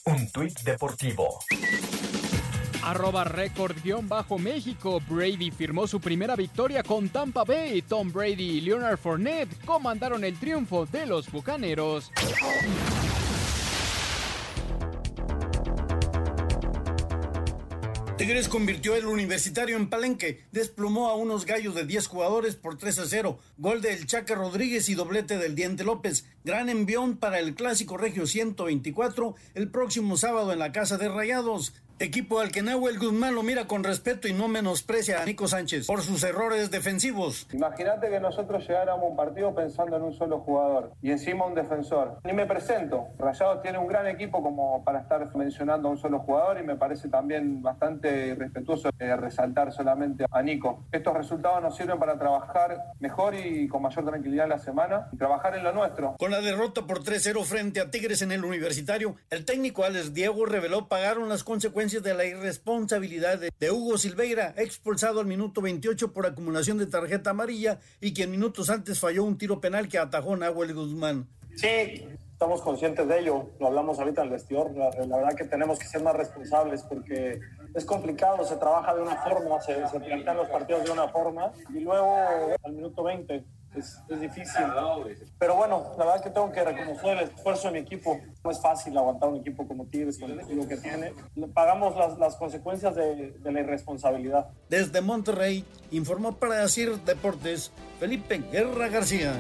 [0.05, 1.39] Un tuit deportivo.
[2.83, 3.25] Arroba
[4.03, 7.81] bajo méxico Brady firmó su primera victoria con Tampa Bay.
[7.81, 12.13] Tom Brady y Leonard Fournette comandaron el triunfo de los Bucaneros.
[18.27, 22.99] Tigres convirtió el universitario en Palenque, desplumó a unos gallos de 10 jugadores por 3
[22.99, 27.55] a 0, gol del Chaca Rodríguez y doblete del Diente López, gran envión para el
[27.55, 31.73] Clásico Regio 124 el próximo sábado en la Casa de Rayados.
[31.99, 35.87] Equipo al que Nahuel Guzmán lo mira con respeto y no menosprecia a Nico Sánchez
[35.87, 37.47] por sus errores defensivos.
[37.53, 41.55] Imagínate que nosotros llegáramos a un partido pensando en un solo jugador y encima un
[41.55, 42.19] defensor.
[42.25, 43.09] Ni me presento.
[43.19, 46.77] Rayados tiene un gran equipo como para estar mencionando a un solo jugador y me
[46.77, 50.85] parece también bastante respetuoso eh, resaltar solamente a Nico.
[50.93, 55.17] Estos resultados nos sirven para trabajar mejor y con mayor tranquilidad en la semana y
[55.17, 56.17] trabajar en lo nuestro.
[56.19, 60.45] Con la derrota por 3-0 frente a Tigres en el Universitario, el técnico Alex Diego
[60.45, 66.27] reveló pagaron las consecuencias de la irresponsabilidad de, Hugo Silveira, expulsado al minuto 28 por
[66.27, 70.75] acumulación de tarjeta amarilla y quien minutos antes falló un tiro penal que atajó Nahuel
[70.75, 71.29] Guzmán.
[71.55, 75.87] Sí, estamos conscientes de ello, lo hablamos ahorita al vestidor, la, verdad que tenemos que
[75.87, 77.39] ser más responsables porque
[77.73, 81.53] es complicado, se trabaja de una forma, se, se plantean los partidos de una forma
[81.71, 83.45] y luego al minuto 20
[83.77, 84.65] es, difícil.
[85.39, 88.21] Pero bueno, la verdad que tengo que reconocer el esfuerzo de mi equipo.
[88.45, 91.13] No es fácil aguantar un equipo como Tigres con lo que tiene.
[91.55, 94.49] Pagamos las, las consecuencias de, la irresponsabilidad.
[94.69, 99.35] Desde Monterrey, informó para decir Deportes Felipe Guerra García.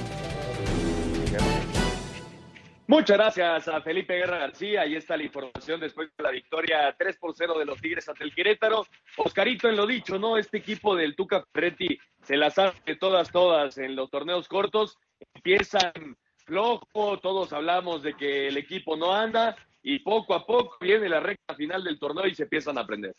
[2.88, 4.82] Muchas gracias a Felipe Guerra García.
[4.82, 8.22] Ahí está la información después de la victoria 3 por 0 de los Tigres ante
[8.22, 8.86] el Querétaro.
[9.16, 10.36] Oscarito, en lo dicho, ¿no?
[10.36, 14.98] Este equipo del Tuca Ferretti se las hace todas, todas en los torneos cortos.
[15.34, 21.08] Empiezan flojo, todos hablamos de que el equipo no anda y poco a poco viene
[21.08, 23.14] la recta final del torneo y se empiezan a aprender.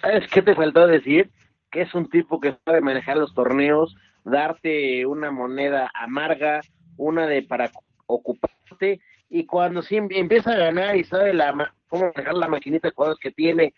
[0.00, 1.30] ¿Sabes qué te faltó decir?
[1.70, 3.94] Que es un tipo que sabe manejar los torneos,
[4.24, 6.62] darte una moneda amarga,
[6.96, 7.70] una de para
[8.06, 12.94] ocuparte y cuando sí empieza a ganar y sabe la, cómo manejar la maquinita de
[12.94, 13.74] jugadores que tiene,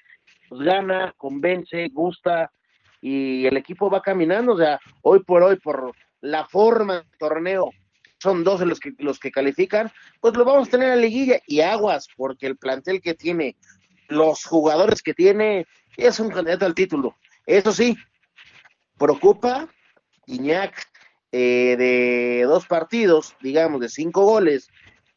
[0.49, 2.51] pues gana, convence, gusta
[3.01, 7.71] y el equipo va caminando, o sea, hoy por hoy por la forma del torneo
[8.19, 11.03] son dos de los que los que califican, pues lo vamos a tener en la
[11.03, 13.57] liguilla y aguas porque el plantel que tiene,
[14.09, 17.17] los jugadores que tiene es un candidato al título.
[17.47, 17.97] Eso sí,
[18.99, 19.69] preocupa
[20.27, 20.87] Iñak
[21.33, 24.71] eh, de dos partidos, digamos, de cinco goles,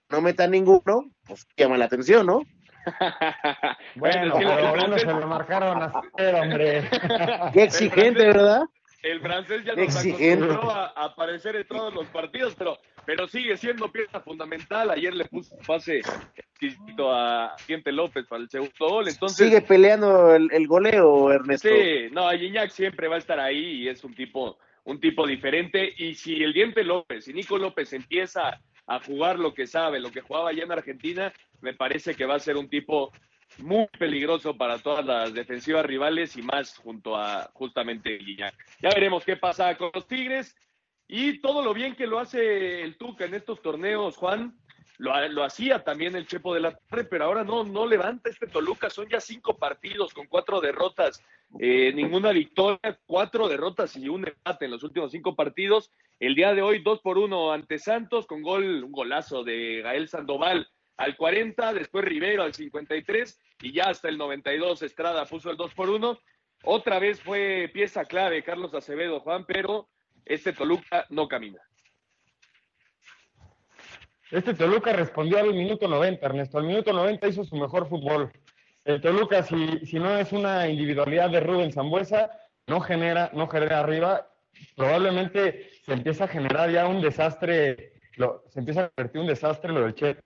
[0.09, 2.41] no meta ninguno, pues llama la atención, ¿no?
[3.95, 6.01] bueno, pero se lo marcaron a
[6.41, 6.89] hombre.
[7.53, 8.63] Qué exigente, ¿verdad?
[9.01, 13.89] El francés ya nos acostumbró a, aparecer en todos los partidos, pero, pero sigue siendo
[13.89, 14.91] pieza fundamental.
[14.91, 16.01] Ayer le puso pase
[16.35, 19.07] exquisito a Siente López para el segundo gol.
[19.07, 21.69] Entonces, sigue peleando el, el goleo, Ernesto.
[21.69, 24.57] Sí, no, Gignac siempre va a estar ahí y es un tipo
[24.89, 25.93] un tipo diferente.
[25.97, 30.11] Y si el Diente López y Nico López empieza a jugar lo que sabe, lo
[30.11, 33.11] que jugaba allá en Argentina, me parece que va a ser un tipo
[33.59, 38.55] muy peligroso para todas las defensivas rivales y más junto a justamente Guiñac.
[38.81, 40.55] Ya veremos qué pasa con los Tigres
[41.07, 44.57] y todo lo bien que lo hace el Tuca en estos torneos, Juan.
[44.99, 48.89] Lo, hacía también el Chepo de la Torre, pero ahora no, no levanta este Toluca.
[48.89, 51.23] Son ya cinco partidos con cuatro derrotas,
[51.57, 55.89] eh, ninguna victoria, cuatro derrotas y un empate en los últimos cinco partidos.
[56.19, 60.09] El día de hoy, dos por uno ante Santos, con gol, un golazo de Gael
[60.09, 65.55] Sandoval al 40, después Rivero al 53 y ya hasta el 92 Estrada puso el
[65.55, 66.19] dos por uno.
[66.65, 69.87] Otra vez fue pieza clave Carlos Acevedo, Juan, pero
[70.25, 71.61] este Toluca no camina.
[74.31, 76.59] Este Toluca respondió al minuto 90, Ernesto.
[76.59, 78.31] Al minuto 90 hizo su mejor fútbol.
[78.85, 82.29] El Toluca, si, si no es una individualidad de Rubén Zambuesa,
[82.67, 84.29] no genera, no genera arriba.
[84.75, 87.93] Probablemente se empieza a generar ya un desastre,
[88.49, 90.17] se empieza a convertir un desastre lo del Che.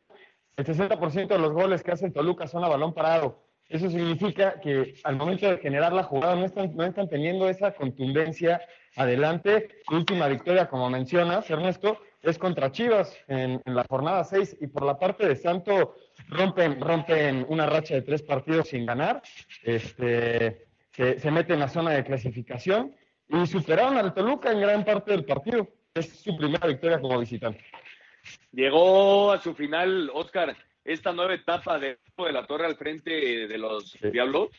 [0.58, 3.44] El 60% de los goles que hace el Toluca son a balón parado.
[3.70, 7.74] Eso significa que al momento de generar la jugada no están, no están teniendo esa
[7.74, 8.62] contundencia
[8.98, 9.70] adelante.
[9.90, 14.98] última victoria, como mencionas, Ernesto, es contra Chivas en, la jornada 6 y por la
[14.98, 15.96] parte de Santo
[16.30, 19.22] rompen, rompen una racha de tres partidos sin ganar,
[19.62, 22.96] este, se, se mete en la zona de clasificación
[23.28, 25.68] y superaron al Toluca en gran parte del partido.
[25.94, 27.64] Es su primera victoria como visitante.
[28.52, 33.58] Llegó a su final, Oscar, esta nueva etapa de, de la torre al frente de
[33.58, 34.50] los Diablos.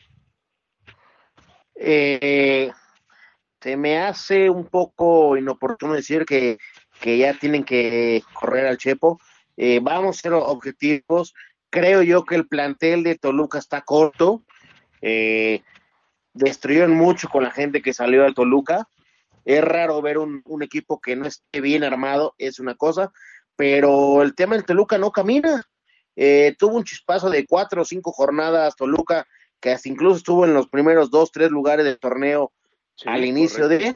[1.75, 2.71] Eh,
[3.59, 6.57] se me hace un poco inoportuno decir que
[6.99, 9.19] que ya tienen que correr al Chepo.
[9.57, 11.33] Eh, vamos a ser objetivos.
[11.69, 14.43] Creo yo que el plantel de Toluca está corto.
[15.01, 15.61] Eh,
[16.33, 18.87] destruyeron mucho con la gente que salió de Toluca.
[19.45, 23.11] Es raro ver un, equipo que no esté bien armado, es una cosa,
[23.55, 25.63] pero el tema del Toluca no camina.
[26.15, 29.27] Eh, tuvo un chispazo de cuatro o cinco jornadas Toluca,
[29.59, 32.51] que hasta incluso estuvo en los primeros dos, tres lugares del torneo
[33.05, 33.95] al inicio de,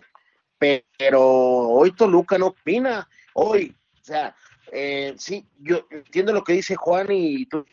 [0.59, 4.35] pero hoy Toluca no opina, hoy, o sea,
[4.71, 7.65] eh, sí, yo entiendo lo que dice Juan y tú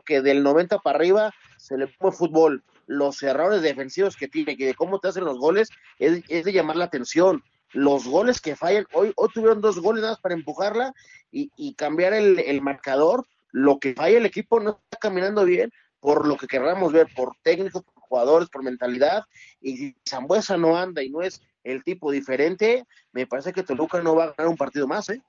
[0.00, 2.64] que del 90 para arriba se le pone fútbol.
[2.86, 6.52] Los errores defensivos que tiene, que de cómo te hacen los goles, es, es de
[6.52, 7.42] llamar la atención.
[7.72, 10.92] Los goles que fallan, hoy, hoy tuvieron dos goles nada más para empujarla
[11.30, 13.26] y, y cambiar el, el marcador.
[13.50, 17.36] Lo que falla el equipo no está caminando bien, por lo que querramos ver, por
[17.42, 19.24] técnicos, jugadores, por mentalidad.
[19.62, 24.02] Y si Zambuesa no anda y no es el tipo diferente, me parece que Toluca
[24.02, 25.22] no va a ganar un partido más, ¿eh?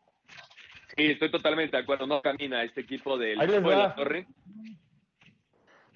[0.97, 2.05] Sí, estoy totalmente de acuerdo.
[2.05, 4.27] No camina este equipo del de la Torre.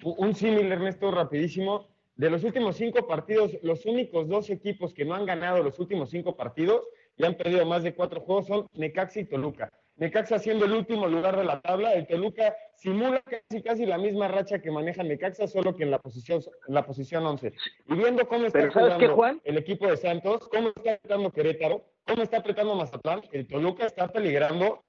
[0.02, 1.86] Un un símil, Ernesto, rapidísimo.
[2.16, 6.10] De los últimos cinco partidos, los únicos dos equipos que no han ganado los últimos
[6.10, 6.82] cinco partidos
[7.16, 9.70] y han perdido más de cuatro juegos son Necaxa y Toluca.
[9.96, 14.28] Necaxa siendo el último lugar de la tabla, el Toluca simula casi casi la misma
[14.28, 17.52] racha que maneja Necaxa, solo que en la posición en la posición 11.
[17.88, 19.40] Y viendo cómo está Pero ¿sabes qué, jugando Juan?
[19.44, 24.08] el equipo de Santos, cómo está apretando Querétaro, cómo está apretando Mazatlán, el Toluca está
[24.08, 24.84] peligrando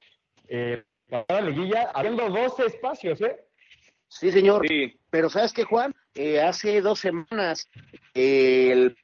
[0.47, 3.39] eh, para la liguilla, habiendo 12 espacios, ¿eh?
[4.07, 4.65] Sí, señor.
[5.09, 5.93] Pero ¿sabes qué, Juan?
[6.15, 7.69] Eh, hace dos semanas
[8.13, 8.97] eh, el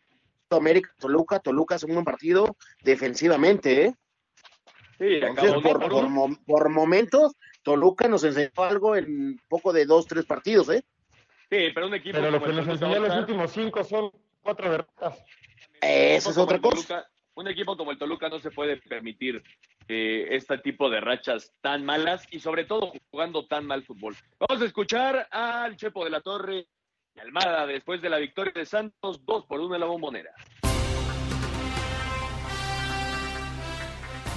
[0.49, 3.95] América Toluca, Toluca hace un buen partido defensivamente, ¿eh?
[4.97, 7.33] Sí, Entonces, acabó por, por por momentos,
[7.65, 10.85] Toluca nos enseñó algo en poco de dos, tres partidos, ¿eh?
[11.49, 14.11] Sí, pero un equipo Pero lo que nos enseñó los Oscar, últimos cinco son
[14.43, 15.25] cuatro derrotas.
[15.81, 16.75] Esa es otra cosa.
[16.75, 19.43] Toluca- un equipo como el Toluca no se puede permitir
[19.87, 24.15] eh, este tipo de rachas tan malas y sobre todo jugando tan mal fútbol.
[24.39, 26.67] Vamos a escuchar al Chepo de la Torre
[27.15, 30.31] y Almada después de la victoria de Santos, dos por uno en la bombonera.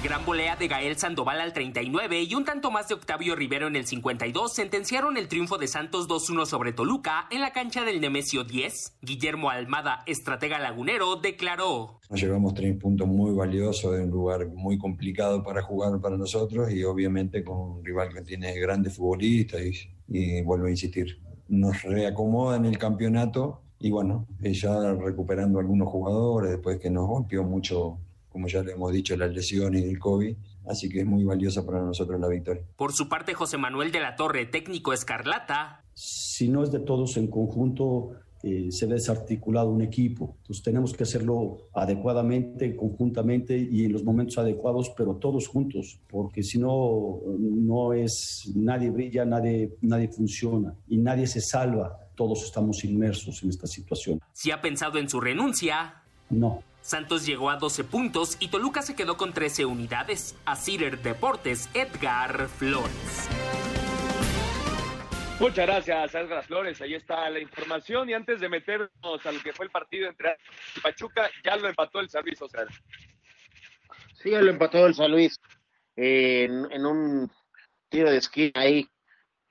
[0.01, 3.75] Gran volea de Gael Sandoval al 39 y un tanto más de Octavio Rivero en
[3.75, 8.45] el 52 sentenciaron el triunfo de Santos 2-1 sobre Toluca en la cancha del Nemesio
[8.45, 8.99] 10.
[9.01, 11.99] Guillermo Almada, estratega lagunero, declaró.
[12.09, 16.71] Nos llevamos tres puntos muy valiosos de un lugar muy complicado para jugar para nosotros
[16.71, 21.81] y obviamente con un rival que tiene grandes futbolistas y, y vuelvo a insistir, nos
[21.83, 27.97] reacomoda en el campeonato y bueno, ya recuperando algunos jugadores después que nos golpeó mucho,
[28.29, 30.35] como ya le hemos dicho, la lesión y el COVID,
[30.67, 32.63] así que es muy valiosa para nosotros la victoria.
[32.75, 37.17] Por su parte, José Manuel de la Torre, técnico escarlata, si no es de todos
[37.17, 38.11] en conjunto,
[38.41, 40.37] eh, se ve desarticulado un equipo.
[40.41, 46.41] Entonces tenemos que hacerlo adecuadamente, conjuntamente y en los momentos adecuados, pero todos juntos, porque
[46.41, 51.99] si no, no es, nadie brilla, nadie, nadie funciona y nadie se salva.
[52.15, 54.21] Todos estamos inmersos en esta situación.
[54.31, 55.95] si ha pensado en su renuncia,
[56.29, 56.63] No.
[56.81, 60.35] Santos llegó a 12 puntos y Toluca se quedó con 13 unidades.
[60.45, 63.29] A Cider Deportes, Edgar Flores.
[65.39, 66.81] Muchas gracias, Edgar Flores.
[66.81, 68.09] Ahí está la información.
[68.09, 68.89] Y antes de meternos
[69.25, 70.37] a lo que fue el partido entre
[70.81, 72.67] Pachuca, ya lo empató el servicio social.
[74.21, 75.39] Sí, lo empató el San Luis
[75.95, 77.31] eh, en, en un
[77.89, 78.89] tiro de esquina ahí.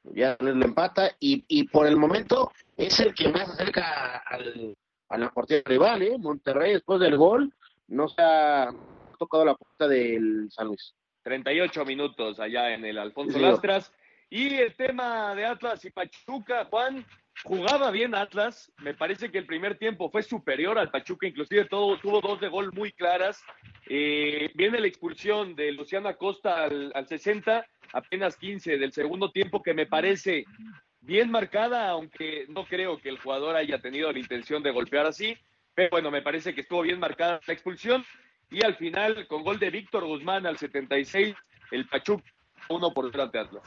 [0.05, 4.75] Ya lo empata y, y por el momento es el que más acerca al,
[5.09, 6.19] a la portería rival, ¿eh?
[6.19, 7.53] Monterrey después del gol
[7.89, 8.71] no se ha
[9.19, 10.95] tocado la puerta del San Luis.
[11.23, 13.45] 38 minutos allá en el Alfonso Sí.
[13.45, 13.93] Lastras.
[14.31, 17.05] Y el tema de Atlas y Pachuca, Juan,
[17.45, 18.71] jugaba bien Atlas.
[18.79, 22.49] Me parece que el primer tiempo fue superior al Pachuca, inclusive todo, tuvo dos de
[22.49, 23.43] gol muy claras.
[23.89, 29.63] Eh, viene la expulsión de Luciano Acosta al, al 60, apenas 15 del segundo tiempo,
[29.63, 30.45] que me parece
[31.09, 35.37] bien marcada, aunque no creo que el jugador haya tenido la intención de golpear así.
[35.75, 38.05] Pero bueno, me parece que estuvo bien marcada la expulsión.
[38.51, 41.35] Y al final, con gol de Víctor Guzmán al 76,
[41.71, 42.25] el Pachuca
[42.69, 43.63] uno por cero ante Atlas.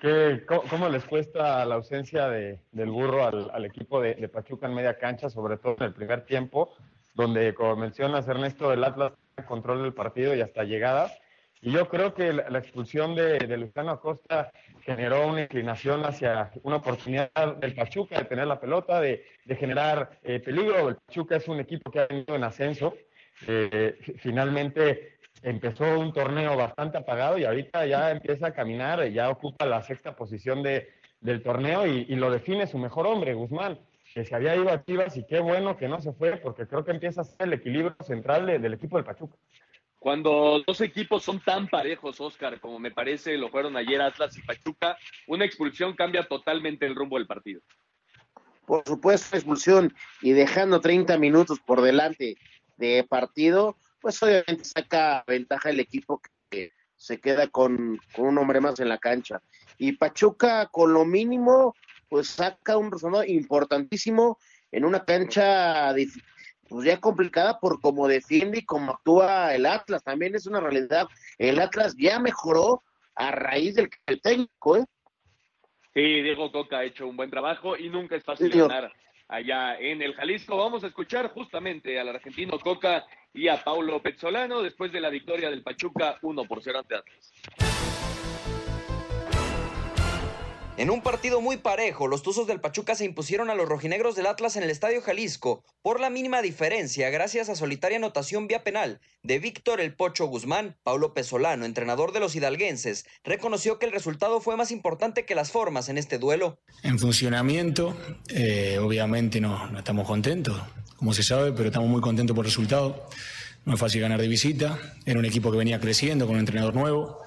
[0.00, 4.74] ¿Qué- cómo, les cuesta la ausencia de- del burro al, equipo de, de Pachuca en
[4.74, 6.74] media cancha, sobre todo en el primer tiempo,
[7.14, 9.12] donde, como mencionas, Ernesto, el Atlas
[9.46, 11.14] control del partido y hasta llegadas?
[11.62, 14.50] Y yo creo que la, expulsión de, de Luciano Acosta
[14.82, 20.18] generó una inclinación hacia una oportunidad del Pachuca de tener la pelota, de, de generar
[20.22, 20.88] eh, peligro.
[20.88, 22.94] El Pachuca es un equipo que ha venido en ascenso.
[23.46, 29.28] Eh, fi- finalmente empezó un torneo bastante apagado y ahorita ya empieza a caminar, ya
[29.30, 30.88] ocupa la sexta posición de,
[31.20, 33.78] del torneo y, y lo define su mejor hombre, Guzmán,
[34.14, 36.84] que se había ido a Chivas y qué bueno que no se fue porque creo
[36.84, 39.36] que empieza a ser el equilibrio central de- del equipo del Pachuca.
[40.00, 44.42] Cuando dos equipos son tan parejos, Oscar, como me parece lo fueron ayer Atlas y
[44.42, 47.60] Pachuca, una expulsión cambia totalmente el rumbo del partido.
[48.66, 52.38] Por supuesto, expulsión y dejando 30 minutos por delante
[52.78, 58.60] de partido, pues obviamente saca ventaja el equipo que se queda con, con un hombre
[58.60, 59.42] más en la cancha.
[59.76, 61.74] Y Pachuca, con lo mínimo,
[62.08, 64.38] pues saca un resultado importantísimo
[64.72, 66.22] en una cancha dif-
[66.70, 70.04] pues ya complicada por cómo defiende y cómo actúa el Atlas.
[70.04, 71.08] También es una realidad.
[71.36, 72.84] El Atlas ya mejoró
[73.16, 73.90] a raíz del,
[74.22, 74.84] técnico, ¿eh?
[75.92, 78.92] Sí, Diego Coca ha hecho un buen trabajo y nunca es fácil ganar
[79.26, 80.56] allá en el Jalisco.
[80.56, 83.04] Vamos a escuchar justamente al argentino Coca
[83.34, 87.69] y a Paulo Pezzolano después de la victoria del Pachuca 1 por 0 ante Atlas.
[90.76, 94.26] En un partido muy parejo, los Tuzos del Pachuca se impusieron a los rojinegros del
[94.26, 99.00] Atlas en el Estadio Jalisco por la mínima diferencia gracias a solitaria anotación vía penal
[99.22, 100.76] de Víctor El Pocho Guzmán.
[100.82, 105.50] Paulo Pesolano, entrenador de los hidalguenses, reconoció que el resultado fue más importante que las
[105.50, 106.60] formas en este duelo.
[106.82, 107.94] En funcionamiento,
[108.28, 110.58] eh, obviamente no, no estamos contentos,
[110.96, 113.06] como se sabe, pero estamos muy contentos por el resultado.
[113.66, 116.74] No es fácil ganar de visita, era un equipo que venía creciendo con un entrenador
[116.74, 117.20] nuevo.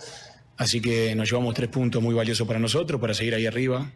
[0.58, 3.91] Así que nos llevamos tres puntos muy valiosos para nosotros, para seguir ahí arriba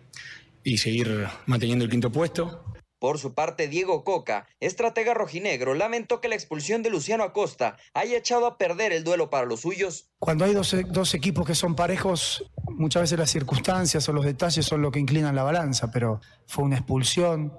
[0.63, 2.63] y seguir manteniendo el quinto puesto.
[2.99, 8.17] Por su parte, Diego Coca, estratega rojinegro, lamentó que la expulsión de Luciano Acosta haya
[8.17, 10.09] echado a perder el duelo para los suyos.
[10.17, 14.65] Cuando hay dos, dos, equipos que son parejos, muchas veces las circunstancias o los detalles
[14.65, 17.53] son lo que inclinan la balanza, pero fue una expulsión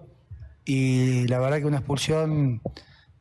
[0.65, 2.61] y la verdad que una expulsión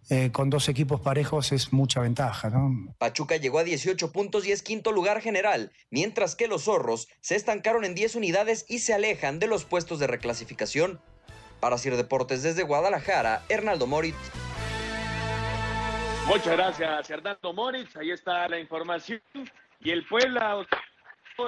[0.09, 2.49] eh, con dos equipos parejos es mucha ventaja.
[2.49, 2.95] ¿no?
[2.97, 7.35] Pachuca llegó a 18 puntos y es quinto lugar general, mientras que los zorros se
[7.35, 11.01] estancaron en 10 unidades y se alejan de los puestos de reclasificación.
[11.59, 14.15] Para Sir Deportes desde Guadalajara, Hernaldo Moritz.
[16.27, 17.95] Muchas gracias, Hernando Moritz.
[17.97, 19.21] Ahí está la información.
[19.81, 20.65] Y el Puebla,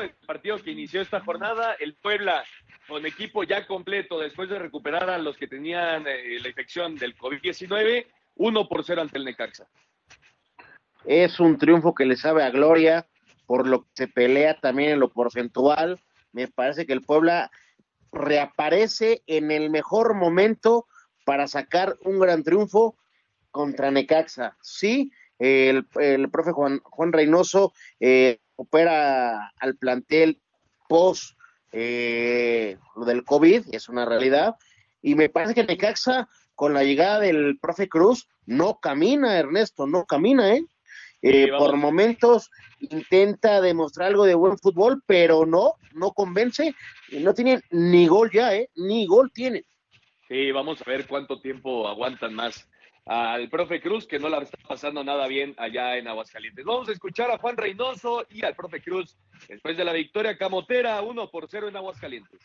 [0.01, 2.43] el partido que inició esta jornada, el Puebla
[2.87, 7.15] con equipo ya completo después de recuperar a los que tenían eh, la infección del
[7.15, 8.05] COVID-19
[8.39, 9.67] 1 por 0 ante el Necaxa.
[11.05, 13.07] Es un triunfo que le sabe a Gloria,
[13.45, 15.99] por lo que se pelea también en lo porcentual.
[16.31, 17.51] Me parece que el Puebla
[18.11, 20.87] reaparece en el mejor momento
[21.25, 22.97] para sacar un gran triunfo
[23.51, 24.57] contra Necaxa.
[24.61, 25.85] Sí, el,
[26.31, 30.41] profe Juan, Juan Reynoso eh, opera al plantel
[30.87, 31.37] post
[31.71, 34.55] eh, lo del COVID, es una realidad,
[35.01, 36.27] y me parece que Necaxa
[36.59, 40.65] con la llegada del profe Cruz, no camina, Ernesto, no camina, ¿eh?
[41.21, 42.51] eh por momentos
[42.81, 46.75] intenta demostrar algo de buen fútbol, pero no, no convence,
[47.13, 48.69] no tiene ni gol ya, ¿eh?
[48.75, 49.63] Ni gol tiene.
[50.27, 52.67] Sí, vamos a ver cuánto tiempo aguantan más
[53.05, 56.65] al profe Cruz, que no la está pasando nada bien allá en Aguascalientes.
[56.65, 59.15] Vamos a escuchar a Juan Reynoso y al profe Cruz
[59.47, 62.41] después de la victoria camotera, uno por cero en Aguascalientes.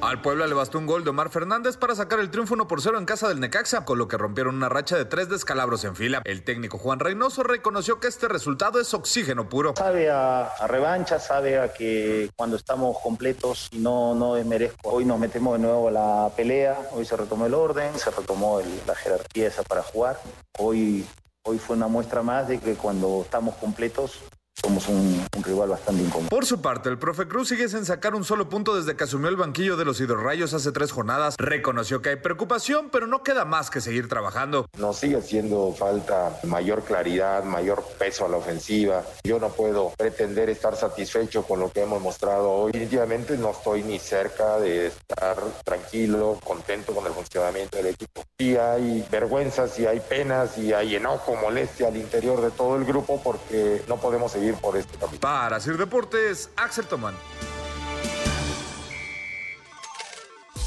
[0.00, 2.80] Al Puebla le bastó un gol de Omar Fernández para sacar el triunfo 1 por
[2.80, 5.96] 0 en casa del Necaxa, con lo que rompieron una racha de tres descalabros en
[5.96, 6.22] fila.
[6.24, 9.74] El técnico Juan Reynoso reconoció que este resultado es oxígeno puro.
[9.76, 14.88] Sabe a, revancha, sabe a que cuando estamos completos no, no desmerezco.
[14.88, 18.62] Hoy nos metemos de nuevo a la pelea, hoy se retomó el orden, se retomó
[18.86, 20.20] la jerarquía esa para jugar.
[20.60, 21.04] Hoy,
[21.42, 24.20] hoy fue una muestra más de que cuando estamos completos
[24.60, 26.28] somos un, rival bastante incómodo.
[26.28, 29.28] Por su parte, el profe Cruz sigue sin sacar un solo punto desde que asumió
[29.28, 31.36] el banquillo de los hidrorrayos hace tres jornadas.
[31.38, 34.66] Reconoció que hay preocupación, pero no queda más que seguir trabajando.
[34.78, 39.04] Nos sigue haciendo falta mayor claridad, mayor peso a la ofensiva.
[39.24, 42.72] Yo no puedo pretender estar satisfecho con lo que hemos mostrado hoy.
[42.72, 48.22] Definitivamente no estoy ni cerca de estar tranquilo, contento con el funcionamiento del equipo.
[48.38, 52.84] Y hay vergüenzas, y hay penas, y hay enojo, molestia al interior de todo el
[52.84, 55.20] grupo porque no podemos seguir por este camino.
[55.20, 57.14] Para Sir Deportes, Axel Tomán.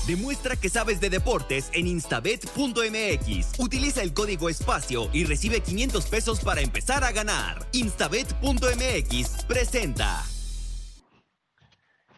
[0.07, 3.59] Demuestra que sabes de deportes en instabet.mx.
[3.59, 7.59] Utiliza el código espacio y recibe 500 pesos para empezar a ganar.
[7.71, 10.23] Instabet.mx presenta.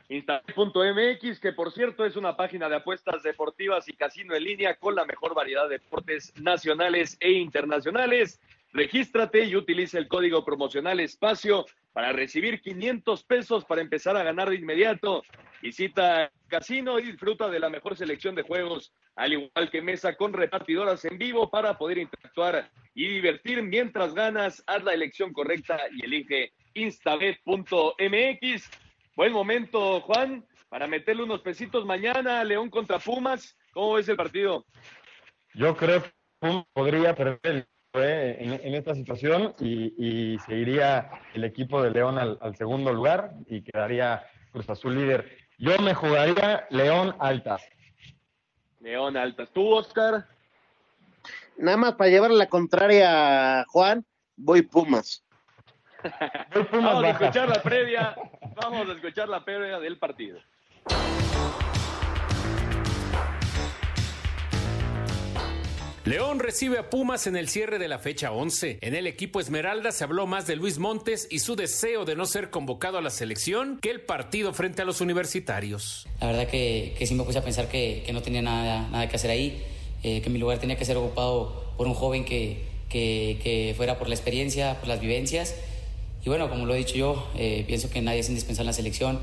[0.07, 4.95] Instabet.mx, que por cierto es una página de apuestas deportivas y casino en línea con
[4.95, 8.39] la mejor variedad de deportes nacionales e internacionales.
[8.73, 14.49] Regístrate y utiliza el código promocional espacio para recibir 500 pesos para empezar a ganar
[14.49, 15.21] de inmediato.
[15.61, 20.33] Visita casino y disfruta de la mejor selección de juegos, al igual que mesa con
[20.33, 24.63] repartidoras en vivo para poder interactuar y divertir mientras ganas.
[24.65, 28.69] Haz la elección correcta y elige instabet.mx.
[29.15, 32.43] Buen momento, Juan, para meterle unos pesitos mañana.
[32.43, 33.55] León contra Pumas.
[33.71, 34.65] ¿Cómo ves el partido?
[35.53, 42.17] Yo creo que podría perder en, esta situación y, se iría el equipo de León
[42.17, 45.37] al, segundo lugar y quedaría Cruz Azul líder.
[45.59, 47.63] Yo me jugaría León Altas.
[48.79, 49.49] León Altas.
[49.53, 50.25] ¿Tú, Oscar?
[51.57, 54.03] Nada más para llevar la contraria a Juan,
[54.35, 55.23] voy Pumas.
[56.53, 58.15] voy Pumas vamos a escuchar la previa,
[58.55, 60.39] vamos a escuchar la previa del partido.
[66.05, 68.79] León recibe a Pumas en el cierre de la fecha 11.
[68.81, 72.25] En el equipo Esmeralda se habló más de Luis Montes y su deseo de no
[72.25, 76.05] ser convocado a la selección que el partido frente a los universitarios.
[76.19, 79.15] La verdad que, que sí me puse a pensar que, no tenía nada, nada que
[79.15, 79.63] hacer ahí,
[80.03, 84.09] eh, que mi lugar tenía que ser ocupado por un joven que, que, fuera por
[84.09, 85.55] la experiencia, por las vivencias.
[86.25, 88.73] Y bueno, como lo he dicho yo, eh, pienso que nadie es indispensable en la
[88.73, 89.19] selección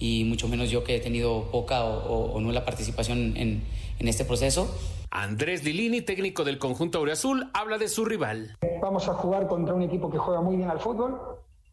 [0.00, 3.64] y mucho menos yo que he tenido poca o, o, o nula participación en,
[3.98, 4.74] en este proceso.
[5.14, 8.56] Andrés Lilini, técnico del conjunto Aureazul, habla de su rival.
[8.80, 11.20] Vamos a jugar contra un equipo que juega muy bien al fútbol,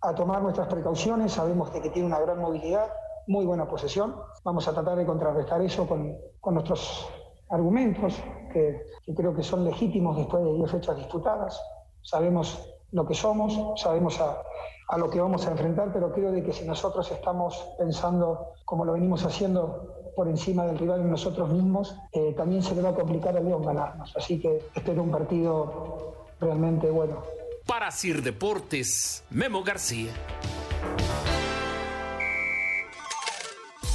[0.01, 2.91] a tomar nuestras precauciones, sabemos de que tiene una gran movilidad,
[3.27, 4.13] muy buena posesión.
[4.43, 7.07] Vamos a tratar de contrarrestar eso con, con nuestros
[7.49, 8.21] argumentos,
[8.51, 11.61] que, que, creo que son legítimos después de 10 fechas disputadas.
[12.01, 14.43] Sabemos lo que somos, sabemos a,
[14.89, 18.83] a, lo que vamos a enfrentar, pero creo de que si nosotros estamos pensando como
[18.83, 22.89] lo venimos haciendo por encima del rival en nosotros mismos, eh, también se le va
[22.89, 24.15] a complicar a León ganarnos.
[24.15, 27.23] Así que espero un partido realmente bueno.
[27.65, 30.11] Para Sir Deportes, Memo García.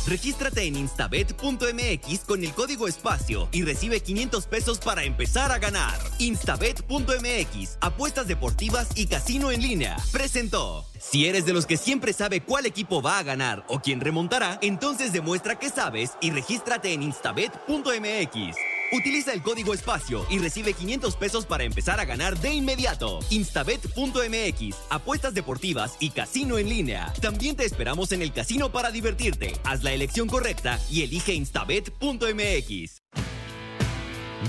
[0.06, 5.98] Regístrate en instabet.mx con el código espacio y recibe 500 pesos para empezar a ganar.
[6.18, 9.96] Instabet.mx, apuestas deportivas y casino en línea.
[10.12, 10.84] Presentó.
[10.98, 14.58] Si eres de los que siempre sabe cuál equipo va a ganar o quién remontará,
[14.62, 18.73] entonces demuestra que sabes y regístrate en instabet.mx.
[18.92, 23.20] Utiliza el código espacio y recibe 500 pesos para empezar a ganar de inmediato.
[23.30, 27.12] Instabet.mx, apuestas deportivas y casino en línea.
[27.20, 29.52] También te esperamos en el casino para divertirte.
[29.64, 33.02] Haz la elección correcta y elige instabet.mx.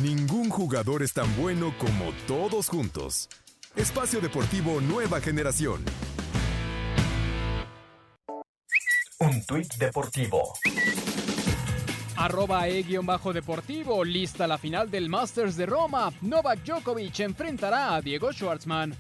[0.01, 3.29] Ningún jugador es tan bueno como todos juntos.
[3.75, 5.83] Espacio Deportivo Nueva Generación.
[9.19, 10.53] Un tuit deportivo
[12.15, 16.11] arroba e-deportivo, lista la final del Masters de Roma.
[16.21, 18.95] Novak Djokovic enfrentará a Diego Schwartzman.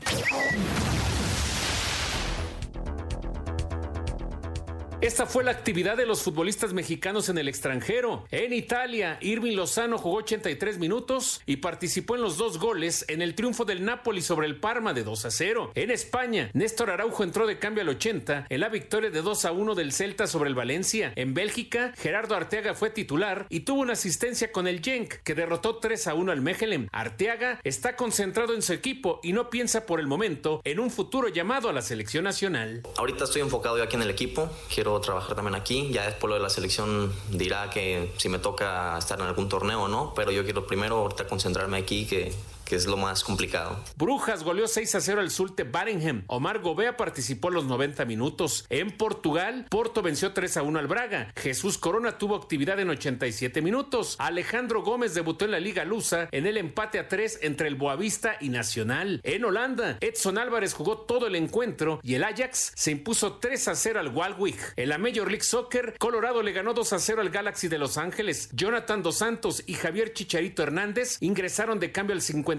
[5.05, 8.25] Esta fue la actividad de los futbolistas mexicanos en el extranjero.
[8.31, 13.35] En Italia, Irving Lozano jugó 83 minutos y participó en los dos goles en el
[13.35, 15.73] triunfo del Napoli sobre el Parma de 2 a 0.
[15.75, 19.51] En España, Néstor Araujo entró de cambio al 80 en la victoria de 2 a
[19.51, 21.13] 1 del Celta sobre el Valencia.
[21.15, 25.77] En Bélgica, Gerardo Arteaga fue titular y tuvo una asistencia con el Genk, que derrotó
[25.77, 26.89] 3 a 1 al Mechelen.
[26.91, 31.27] Arteaga está concentrado en su equipo y no piensa por el momento en un futuro
[31.27, 32.81] llamado a la selección nacional.
[32.97, 34.49] Ahorita estoy enfocado yo aquí en el equipo.
[34.73, 35.89] Quiero trabajar también aquí.
[35.91, 39.83] Ya después lo de la selección dirá que si me toca estar en algún torneo
[39.83, 42.33] o no, pero yo quiero primero ahorita concentrarme aquí, que
[42.65, 43.83] que es lo más complicado.
[43.97, 46.23] Brujas goleó 6 a 0 al Sulte Baringham.
[46.27, 48.65] Omar Gobea participó los 90 minutos.
[48.69, 51.31] En Portugal, Porto venció 3 a 1 al Braga.
[51.35, 54.15] Jesús Corona tuvo actividad en 87 minutos.
[54.19, 58.37] Alejandro Gómez debutó en la Liga Lusa en el empate a 3 entre el Boavista
[58.41, 59.21] y Nacional.
[59.23, 63.75] En Holanda, Edson Álvarez jugó todo el encuentro y el Ajax se impuso 3 a
[63.75, 64.73] 0 al Walwick.
[64.75, 67.97] En la Major League Soccer, Colorado le ganó 2 a 0 al Galaxy de Los
[67.97, 68.49] Ángeles.
[68.53, 72.54] Jonathan Dos Santos y Javier Chicharito Hernández ingresaron de cambio al 50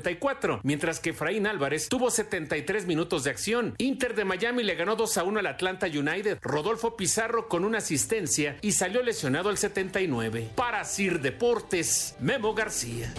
[0.62, 3.74] mientras que Efraín Álvarez tuvo 73 minutos de acción.
[3.78, 6.38] Inter de Miami le ganó 2 a 1 al Atlanta United.
[6.42, 10.50] Rodolfo Pizarro con una asistencia y salió lesionado al 79.
[10.56, 13.12] Para Sir Deportes, Memo García.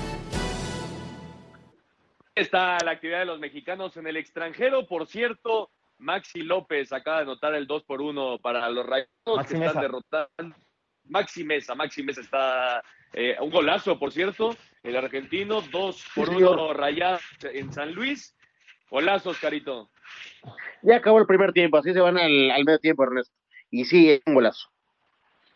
[2.36, 4.86] Está la actividad de los mexicanos en el extranjero.
[4.86, 9.07] Por cierto, Maxi López acaba de anotar el 2 por 1 para los Rayos
[9.47, 10.55] que están derrotando.
[11.05, 14.55] Maxi Mesa, Maxi Mesa está eh, un golazo, por cierto,
[14.88, 18.35] el argentino, dos por uno rayados en San Luis.
[18.89, 19.89] Golazo, Oscarito.
[20.81, 23.35] Ya acabó el primer tiempo, así se van al, al medio tiempo, Ernesto.
[23.69, 24.69] Y sí, es un golazo.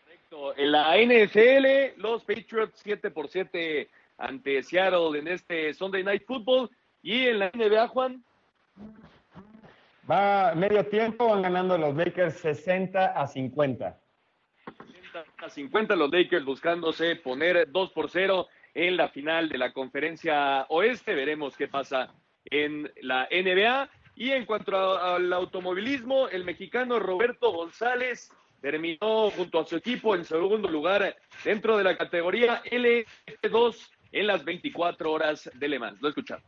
[0.04, 0.54] Correcto.
[0.56, 6.70] En la NFL, los Patriots 7 por 7 ante Seattle en este Sunday Night Football.
[7.02, 8.22] Y en la NBA, Juan.
[10.10, 13.98] Va medio tiempo, van ganando los Lakers 60 a 50
[15.38, 20.66] a 50 los Lakers buscándose poner 2 por 0 en la final de la conferencia
[20.68, 21.14] oeste.
[21.14, 22.14] Veremos qué pasa
[22.44, 23.90] en la NBA.
[24.16, 30.24] Y en cuanto al automovilismo, el mexicano Roberto González terminó junto a su equipo en
[30.24, 36.00] segundo lugar dentro de la categoría LF2 en las 24 horas de Le Mans.
[36.00, 36.44] Lo escuchamos.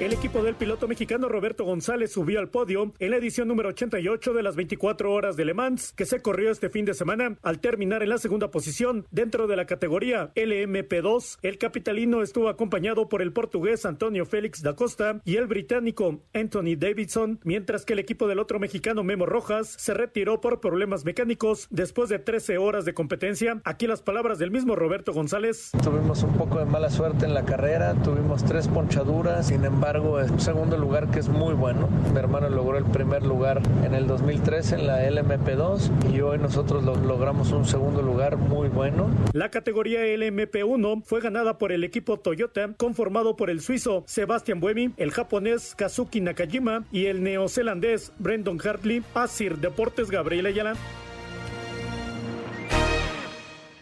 [0.00, 4.32] El equipo del piloto mexicano Roberto González subió al podio en la edición número 88
[4.32, 7.58] de las 24 horas de Le Mans, que se corrió este fin de semana al
[7.58, 11.38] terminar en la segunda posición dentro de la categoría LMP2.
[11.42, 16.76] El capitalino estuvo acompañado por el portugués Antonio Félix da Costa y el británico Anthony
[16.78, 21.66] Davidson, mientras que el equipo del otro mexicano Memo Rojas se retiró por problemas mecánicos
[21.70, 23.60] después de 13 horas de competencia.
[23.64, 25.72] Aquí las palabras del mismo Roberto González.
[25.82, 30.30] Tuvimos un poco de mala suerte en la carrera, tuvimos tres ponchaduras, sin embargo es
[30.30, 31.88] un segundo lugar que es muy bueno.
[32.12, 36.84] Mi hermano logró el primer lugar en el 2013 en la LMP2 y hoy nosotros
[36.84, 39.08] logramos un segundo lugar muy bueno.
[39.32, 44.92] La categoría LMP1 fue ganada por el equipo Toyota conformado por el suizo Sebastian Buemi,
[44.98, 49.02] el japonés Kazuki Nakajima y el neozelandés Brendan Hartley.
[49.14, 50.74] Asir Deportes Gabriel Ayala.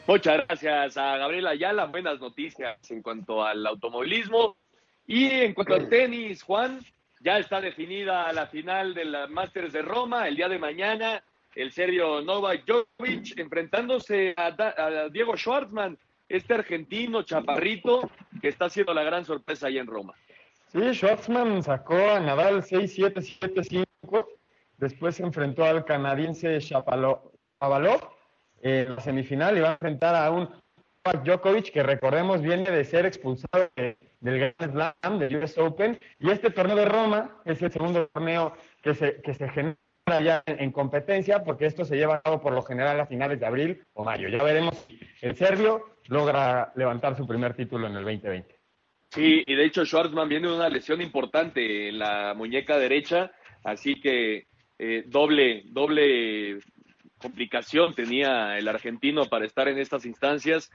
[0.06, 1.86] Muchas gracias a Gabriela Ayala.
[1.86, 4.56] Buenas noticias en cuanto al automovilismo.
[5.06, 6.80] Y en cuanto al tenis, Juan,
[7.20, 11.22] ya está definida la final de la Masters de Roma el día de mañana.
[11.54, 15.96] El serbio Novak Djokovic enfrentándose a, Diego Schwartzman,
[16.28, 18.10] este argentino chaparrito
[18.42, 20.12] que está haciendo la gran sorpresa ahí en Roma.
[20.72, 24.26] Sí, Schwartzman sacó a Nadal 6-7, 7-5.
[24.76, 28.10] Después se enfrentó al canadiense Shapovalov
[28.60, 30.50] en la semifinal y va a enfrentar a un
[31.24, 33.70] Djokovic, que recordemos viene de ser expulsado
[34.26, 38.54] del Grand Slam, del US Open, y este torneo de Roma es el segundo torneo
[38.82, 39.76] que se, que se genera
[40.22, 44.04] ya en, competencia, porque esto se lleva por lo general a finales de abril o
[44.04, 44.28] mayo.
[44.28, 44.86] Ya veremos
[45.18, 48.56] si el serbio logra levantar su primer título en el 2020.
[49.10, 53.32] Sí, y de hecho Schwartzman viene de una lesión importante en la muñeca derecha,
[53.64, 54.46] así que
[54.78, 56.58] eh, doble, doble
[57.18, 60.70] complicación tenía el argentino para estar en estas instancias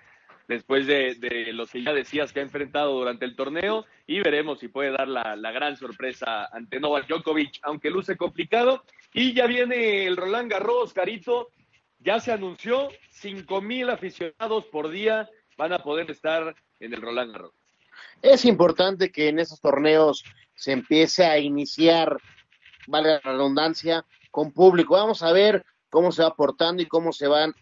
[0.52, 4.60] después de, de, los que ya decías que ha enfrentado durante el torneo y veremos
[4.60, 8.84] si puede dar la, gran sorpresa ante Novak Djokovic, aunque luce complicado.
[9.14, 11.48] Y ya viene el Roland Garros, Carito,
[12.00, 17.32] ya se anunció, cinco mil aficionados por día van a poder estar en el Roland
[17.32, 17.54] Garros.
[18.22, 22.18] Es importante que en esos torneos se empiece a iniciar,
[22.88, 24.96] valga la redundancia, con público.
[24.96, 27.54] Vamos a ver cómo se va aportando y cómo se van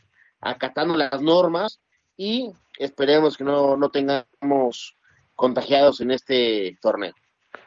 [0.42, 1.82] acatando las normas
[2.18, 4.98] y esperemos que no, no tengamos
[5.36, 7.14] contagiados en este torneo.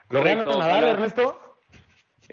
[0.08, 1.56] ¿Lo Nadal, Ernesto?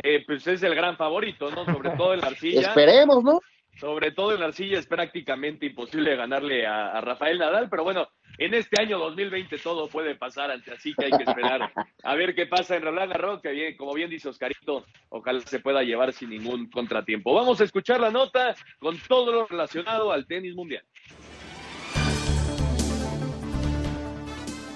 [0.04, 1.66] Eh, pues es el gran favorito, ¿no?
[1.66, 2.62] Sobre todo en la arcilla.
[2.62, 3.40] Esperemos, ¿no?
[3.78, 8.54] Sobre todo en la arcilla es prácticamente imposible ganarle a, Rafael Nadal, pero bueno, en
[8.54, 11.72] este año 2020 todo puede pasar, así que hay que esperar
[12.04, 15.60] a ver qué pasa en Roland Garros, que bien, como bien dice Oscarito, ojalá se
[15.60, 17.34] pueda llevar sin ningún contratiempo.
[17.34, 20.84] Vamos a escuchar la nota con todo lo relacionado al tenis mundial.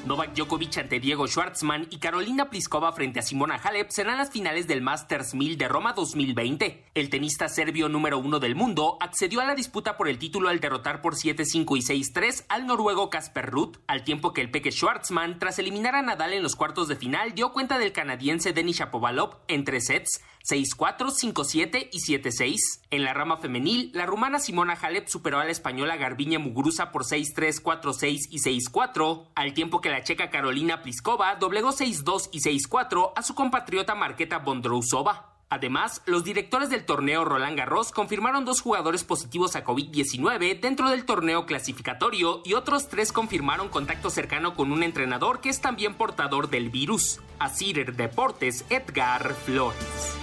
[0.06, 4.68] Novak Djokovic ante Diego Schwartzman y Carolina Pliskova frente a Simona Halep serán las finales
[4.68, 6.84] del Masters 1000 de Roma 2020.
[6.94, 10.60] El tenista serbio número uno del mundo accedió a la disputa por el título al
[10.60, 15.40] derrotar por 7-5 y 6-3 al noruego Casper Ruth, al tiempo que el peque Schwartzman,
[15.40, 19.38] tras eliminar a Nadal en los cuartos de final, dio cuenta del canadiense Denis Shapovalov
[19.48, 22.58] en tres sets 6-4, 5-7 y 7-6.
[22.92, 27.06] En la rama femenil, la rumana Simona Halep superó a la española Garbiñe Muguruza por
[27.06, 33.14] 6-3, 4-6 y 6-4, al tiempo que la checa Carolina Pliskova doblegó 6-2 y 6-4
[33.16, 35.33] a su compatriota Marqueta Bondrousova.
[35.54, 41.06] Además, los directores del torneo Roland Garros confirmaron dos jugadores positivos a COVID-19 dentro del
[41.06, 46.50] torneo clasificatorio y otros tres confirmaron contacto cercano con un entrenador que es también portador
[46.50, 47.22] del virus.
[47.38, 50.18] Asir Deportes, Edgar Flores.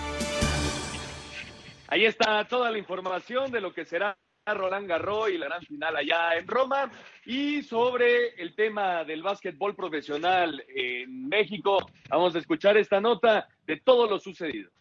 [1.87, 5.95] Ahí está toda la información de lo que será Roland Garros y la gran final
[5.95, 6.91] allá en Roma.
[7.25, 13.77] Y sobre el tema del básquetbol profesional en México, vamos a escuchar esta nota de
[13.77, 14.73] todo lo sucedido.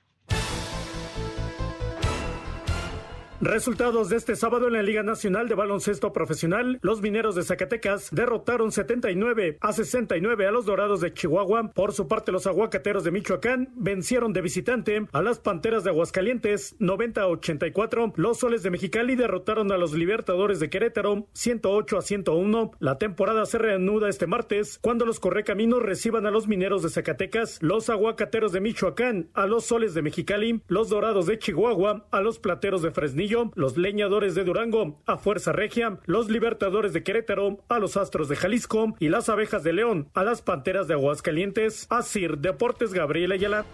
[3.41, 6.77] Resultados de este sábado en la Liga Nacional de Baloncesto Profesional.
[6.81, 11.71] Los mineros de Zacatecas derrotaron 79 a 69 a los Dorados de Chihuahua.
[11.71, 16.75] Por su parte, los aguacateros de Michoacán vencieron de visitante a las Panteras de Aguascalientes
[16.79, 18.11] 90 a 84.
[18.17, 22.71] Los Soles de Mexicali derrotaron a los Libertadores de Querétaro 108 a 101.
[22.79, 27.59] La temporada se reanuda este martes cuando los Correcaminos reciban a los mineros de Zacatecas,
[27.61, 32.37] los aguacateros de Michoacán a los Soles de Mexicali, los Dorados de Chihuahua a los
[32.37, 37.77] Plateros de Fresnillo los leñadores de Durango a Fuerza Regia, los libertadores de Querétaro a
[37.77, 41.85] los Astros de Jalisco y las abejas de León a las Panteras de Aguascalientes.
[41.91, 43.65] Asir Deportes Gabriel Ayala.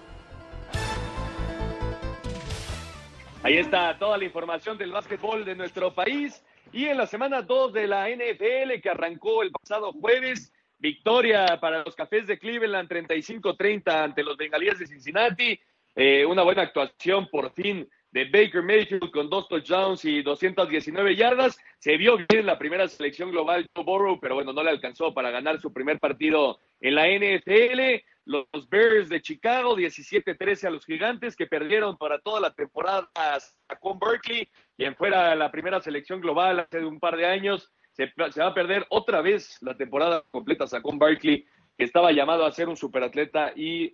[3.43, 6.43] Ahí está toda la información del básquetbol de nuestro país.
[6.73, 11.83] Y en la semana 2 de la NFL que arrancó el pasado jueves, victoria para
[11.85, 15.57] los Cafés de Cleveland 35-30 ante los Bengalíes de Cincinnati.
[15.95, 21.57] Eh, una buena actuación por fin de Baker Mayfield con dos touchdowns y 219 yardas.
[21.79, 25.13] Se vio bien en la primera selección global Joe Burrow, pero bueno, no le alcanzó
[25.13, 28.01] para ganar su primer partido en la NFL.
[28.23, 33.37] Los Bears de Chicago, 17-13 a los Gigantes, que perdieron para toda la temporada a
[33.81, 34.47] con Berkeley,
[34.77, 37.69] quien fuera la primera selección global hace un par de años.
[37.91, 41.45] Se, va a perder otra vez la temporada completa Sacón Barkley,
[41.77, 43.93] que estaba llamado a ser un superatleta y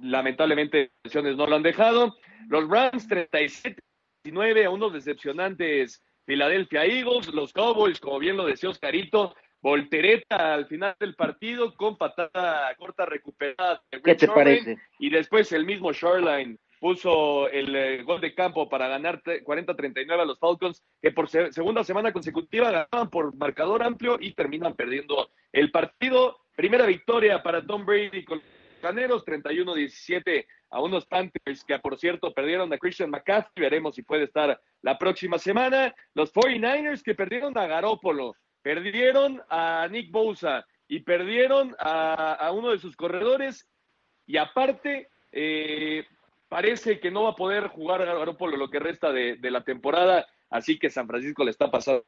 [0.00, 2.16] lamentablemente lesiones no lo han dejado.
[2.48, 9.34] Los Rams 37-19 a unos decepcionantes Philadelphia Eagles, los Cowboys, como bien lo decía Oscarito,
[9.60, 13.82] voltereta al final del partido con patada corta recuperada.
[13.90, 14.78] ¿Qué te parece?
[14.98, 20.24] Y después el mismo Shoreline puso el eh, gol de campo para ganar 40-39 a
[20.24, 25.70] los Falcons, que por segunda semana consecutiva ganaban por marcador amplio y terminan perdiendo el
[25.70, 26.38] partido.
[26.54, 28.40] Primera victoria para Tom Brady con
[28.78, 33.52] los Caneros, 31-17 a unos Panthers que, por cierto, perdieron a Christian McCaffrey.
[33.56, 35.94] Veremos si puede estar la próxima semana.
[36.14, 42.78] Los 49ers que perdieron a Garópolo, perdieron a Nick Bosa y perdieron a, uno de
[42.78, 43.66] sus corredores.
[44.26, 46.06] Y aparte, eh,
[46.48, 50.78] parece que no va a poder jugar Garoppolo lo que resta de, la temporada, así
[50.78, 52.04] que San Francisco le está pasando.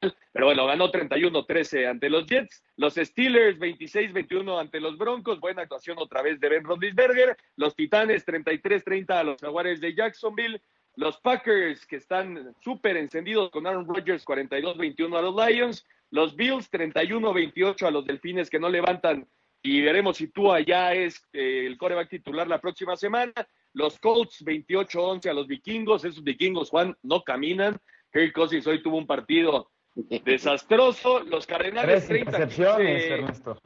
[0.00, 5.96] Pero bueno, ganó 31-13 ante los Jets, los Steelers 26-21 ante los Broncos, buena actuación
[5.98, 10.60] otra vez de Ben Roethlisberger, los Titanes 33-30 a los Jaguares de Jacksonville,
[10.96, 16.70] los Packers que están súper encendidos con Aaron Rodgers 42-21 a los Lions, los Bills
[16.70, 19.26] 31-28 a los Delfines que no levantan
[19.66, 23.32] y veremos si tú allá es eh, el coreback titular la próxima semana.
[23.72, 26.04] Los Colts 28-11 a los vikingos.
[26.04, 27.78] Esos vikingos, Juan, no caminan.
[28.12, 29.70] Kirk Cousins hoy tuvo un partido
[30.24, 31.20] desastroso.
[31.20, 32.48] Los Cardenales 30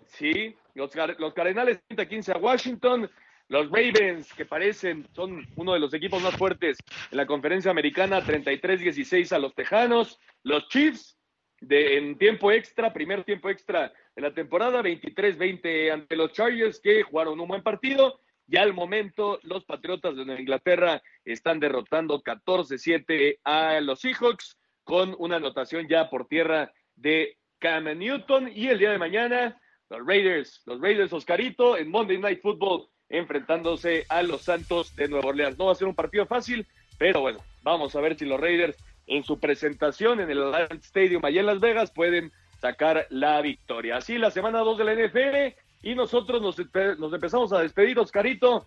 [0.07, 3.11] Sí, los, los Cardenales 30-15 a Washington.
[3.51, 6.77] Los Ravens, que parecen, son uno de los equipos más fuertes
[7.11, 10.21] en la conferencia americana, 33-16 a los Tejanos.
[10.43, 11.19] Los Chiefs,
[11.63, 17.03] de, en tiempo extra, primer tiempo extra de la temporada, 23-20 ante los Chargers, que
[17.03, 18.21] jugaron un buen partido.
[18.47, 24.58] Ya al momento, los Patriotas de Nueva Inglaterra están derrotando 14-7 a los Seahawks
[24.89, 28.51] con una anotación ya por tierra de Cam Newton.
[28.55, 29.61] Y el día de mañana,
[29.91, 35.29] los Raiders, los Raiders Oscarito en Monday Night Football enfrentándose a los Santos de Nueva
[35.29, 35.59] Orleans.
[35.59, 36.67] No va a ser un partido fácil,
[36.97, 41.41] pero bueno, vamos a ver si los Raiders en su presentación en el Stadium allá
[41.41, 43.99] en Las Vegas pueden sacar la victoria.
[43.99, 46.57] Así la semana 2 de la NFL y nosotros nos,
[46.99, 48.67] nos empezamos a despedir, Oscarito.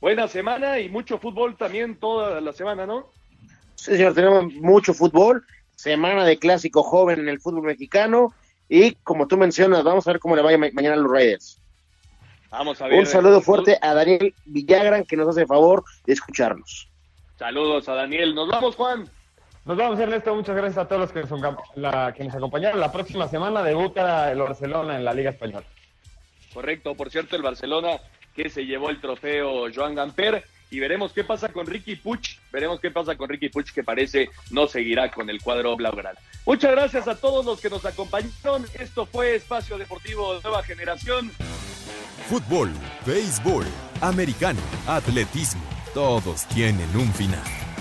[0.00, 3.10] Buena semana y mucho fútbol también toda la semana, ¿no?
[3.78, 5.46] Sí, señor, tenemos mucho fútbol,
[5.78, 8.34] semana de clásico joven en el fútbol mexicano
[8.68, 11.60] y como tú mencionas, vamos a ver cómo le vaya mañana a los Raiders.
[12.50, 12.98] Vamos a ver.
[12.98, 16.88] Un saludo fuerte a Daniel Villagran que nos hace el favor de escucharnos.
[17.38, 18.34] Saludos a Daniel.
[18.34, 19.08] Nos vamos, Juan.
[19.64, 20.34] Nos vamos, Ernesto.
[20.34, 22.80] Muchas gracias a todos los que nos, la, que nos acompañaron.
[22.80, 25.66] La próxima semana debuta el Barcelona en la Liga Española.
[26.52, 26.96] Correcto.
[26.96, 28.00] Por cierto, el Barcelona
[28.34, 30.42] que se llevó el trofeo Joan Gamper.
[30.70, 32.38] Y veremos qué pasa con Ricky Puch.
[32.52, 36.18] Veremos qué pasa con Ricky Puch, que parece no seguirá con el cuadro blaugrana.
[36.44, 38.66] Muchas gracias a todos los que nos acompañaron.
[38.78, 41.30] Esto fue Espacio Deportivo Nueva Generación.
[42.28, 42.70] Fútbol,
[43.06, 43.64] béisbol,
[44.00, 45.62] americano, atletismo.
[45.94, 47.67] Todos tienen un final.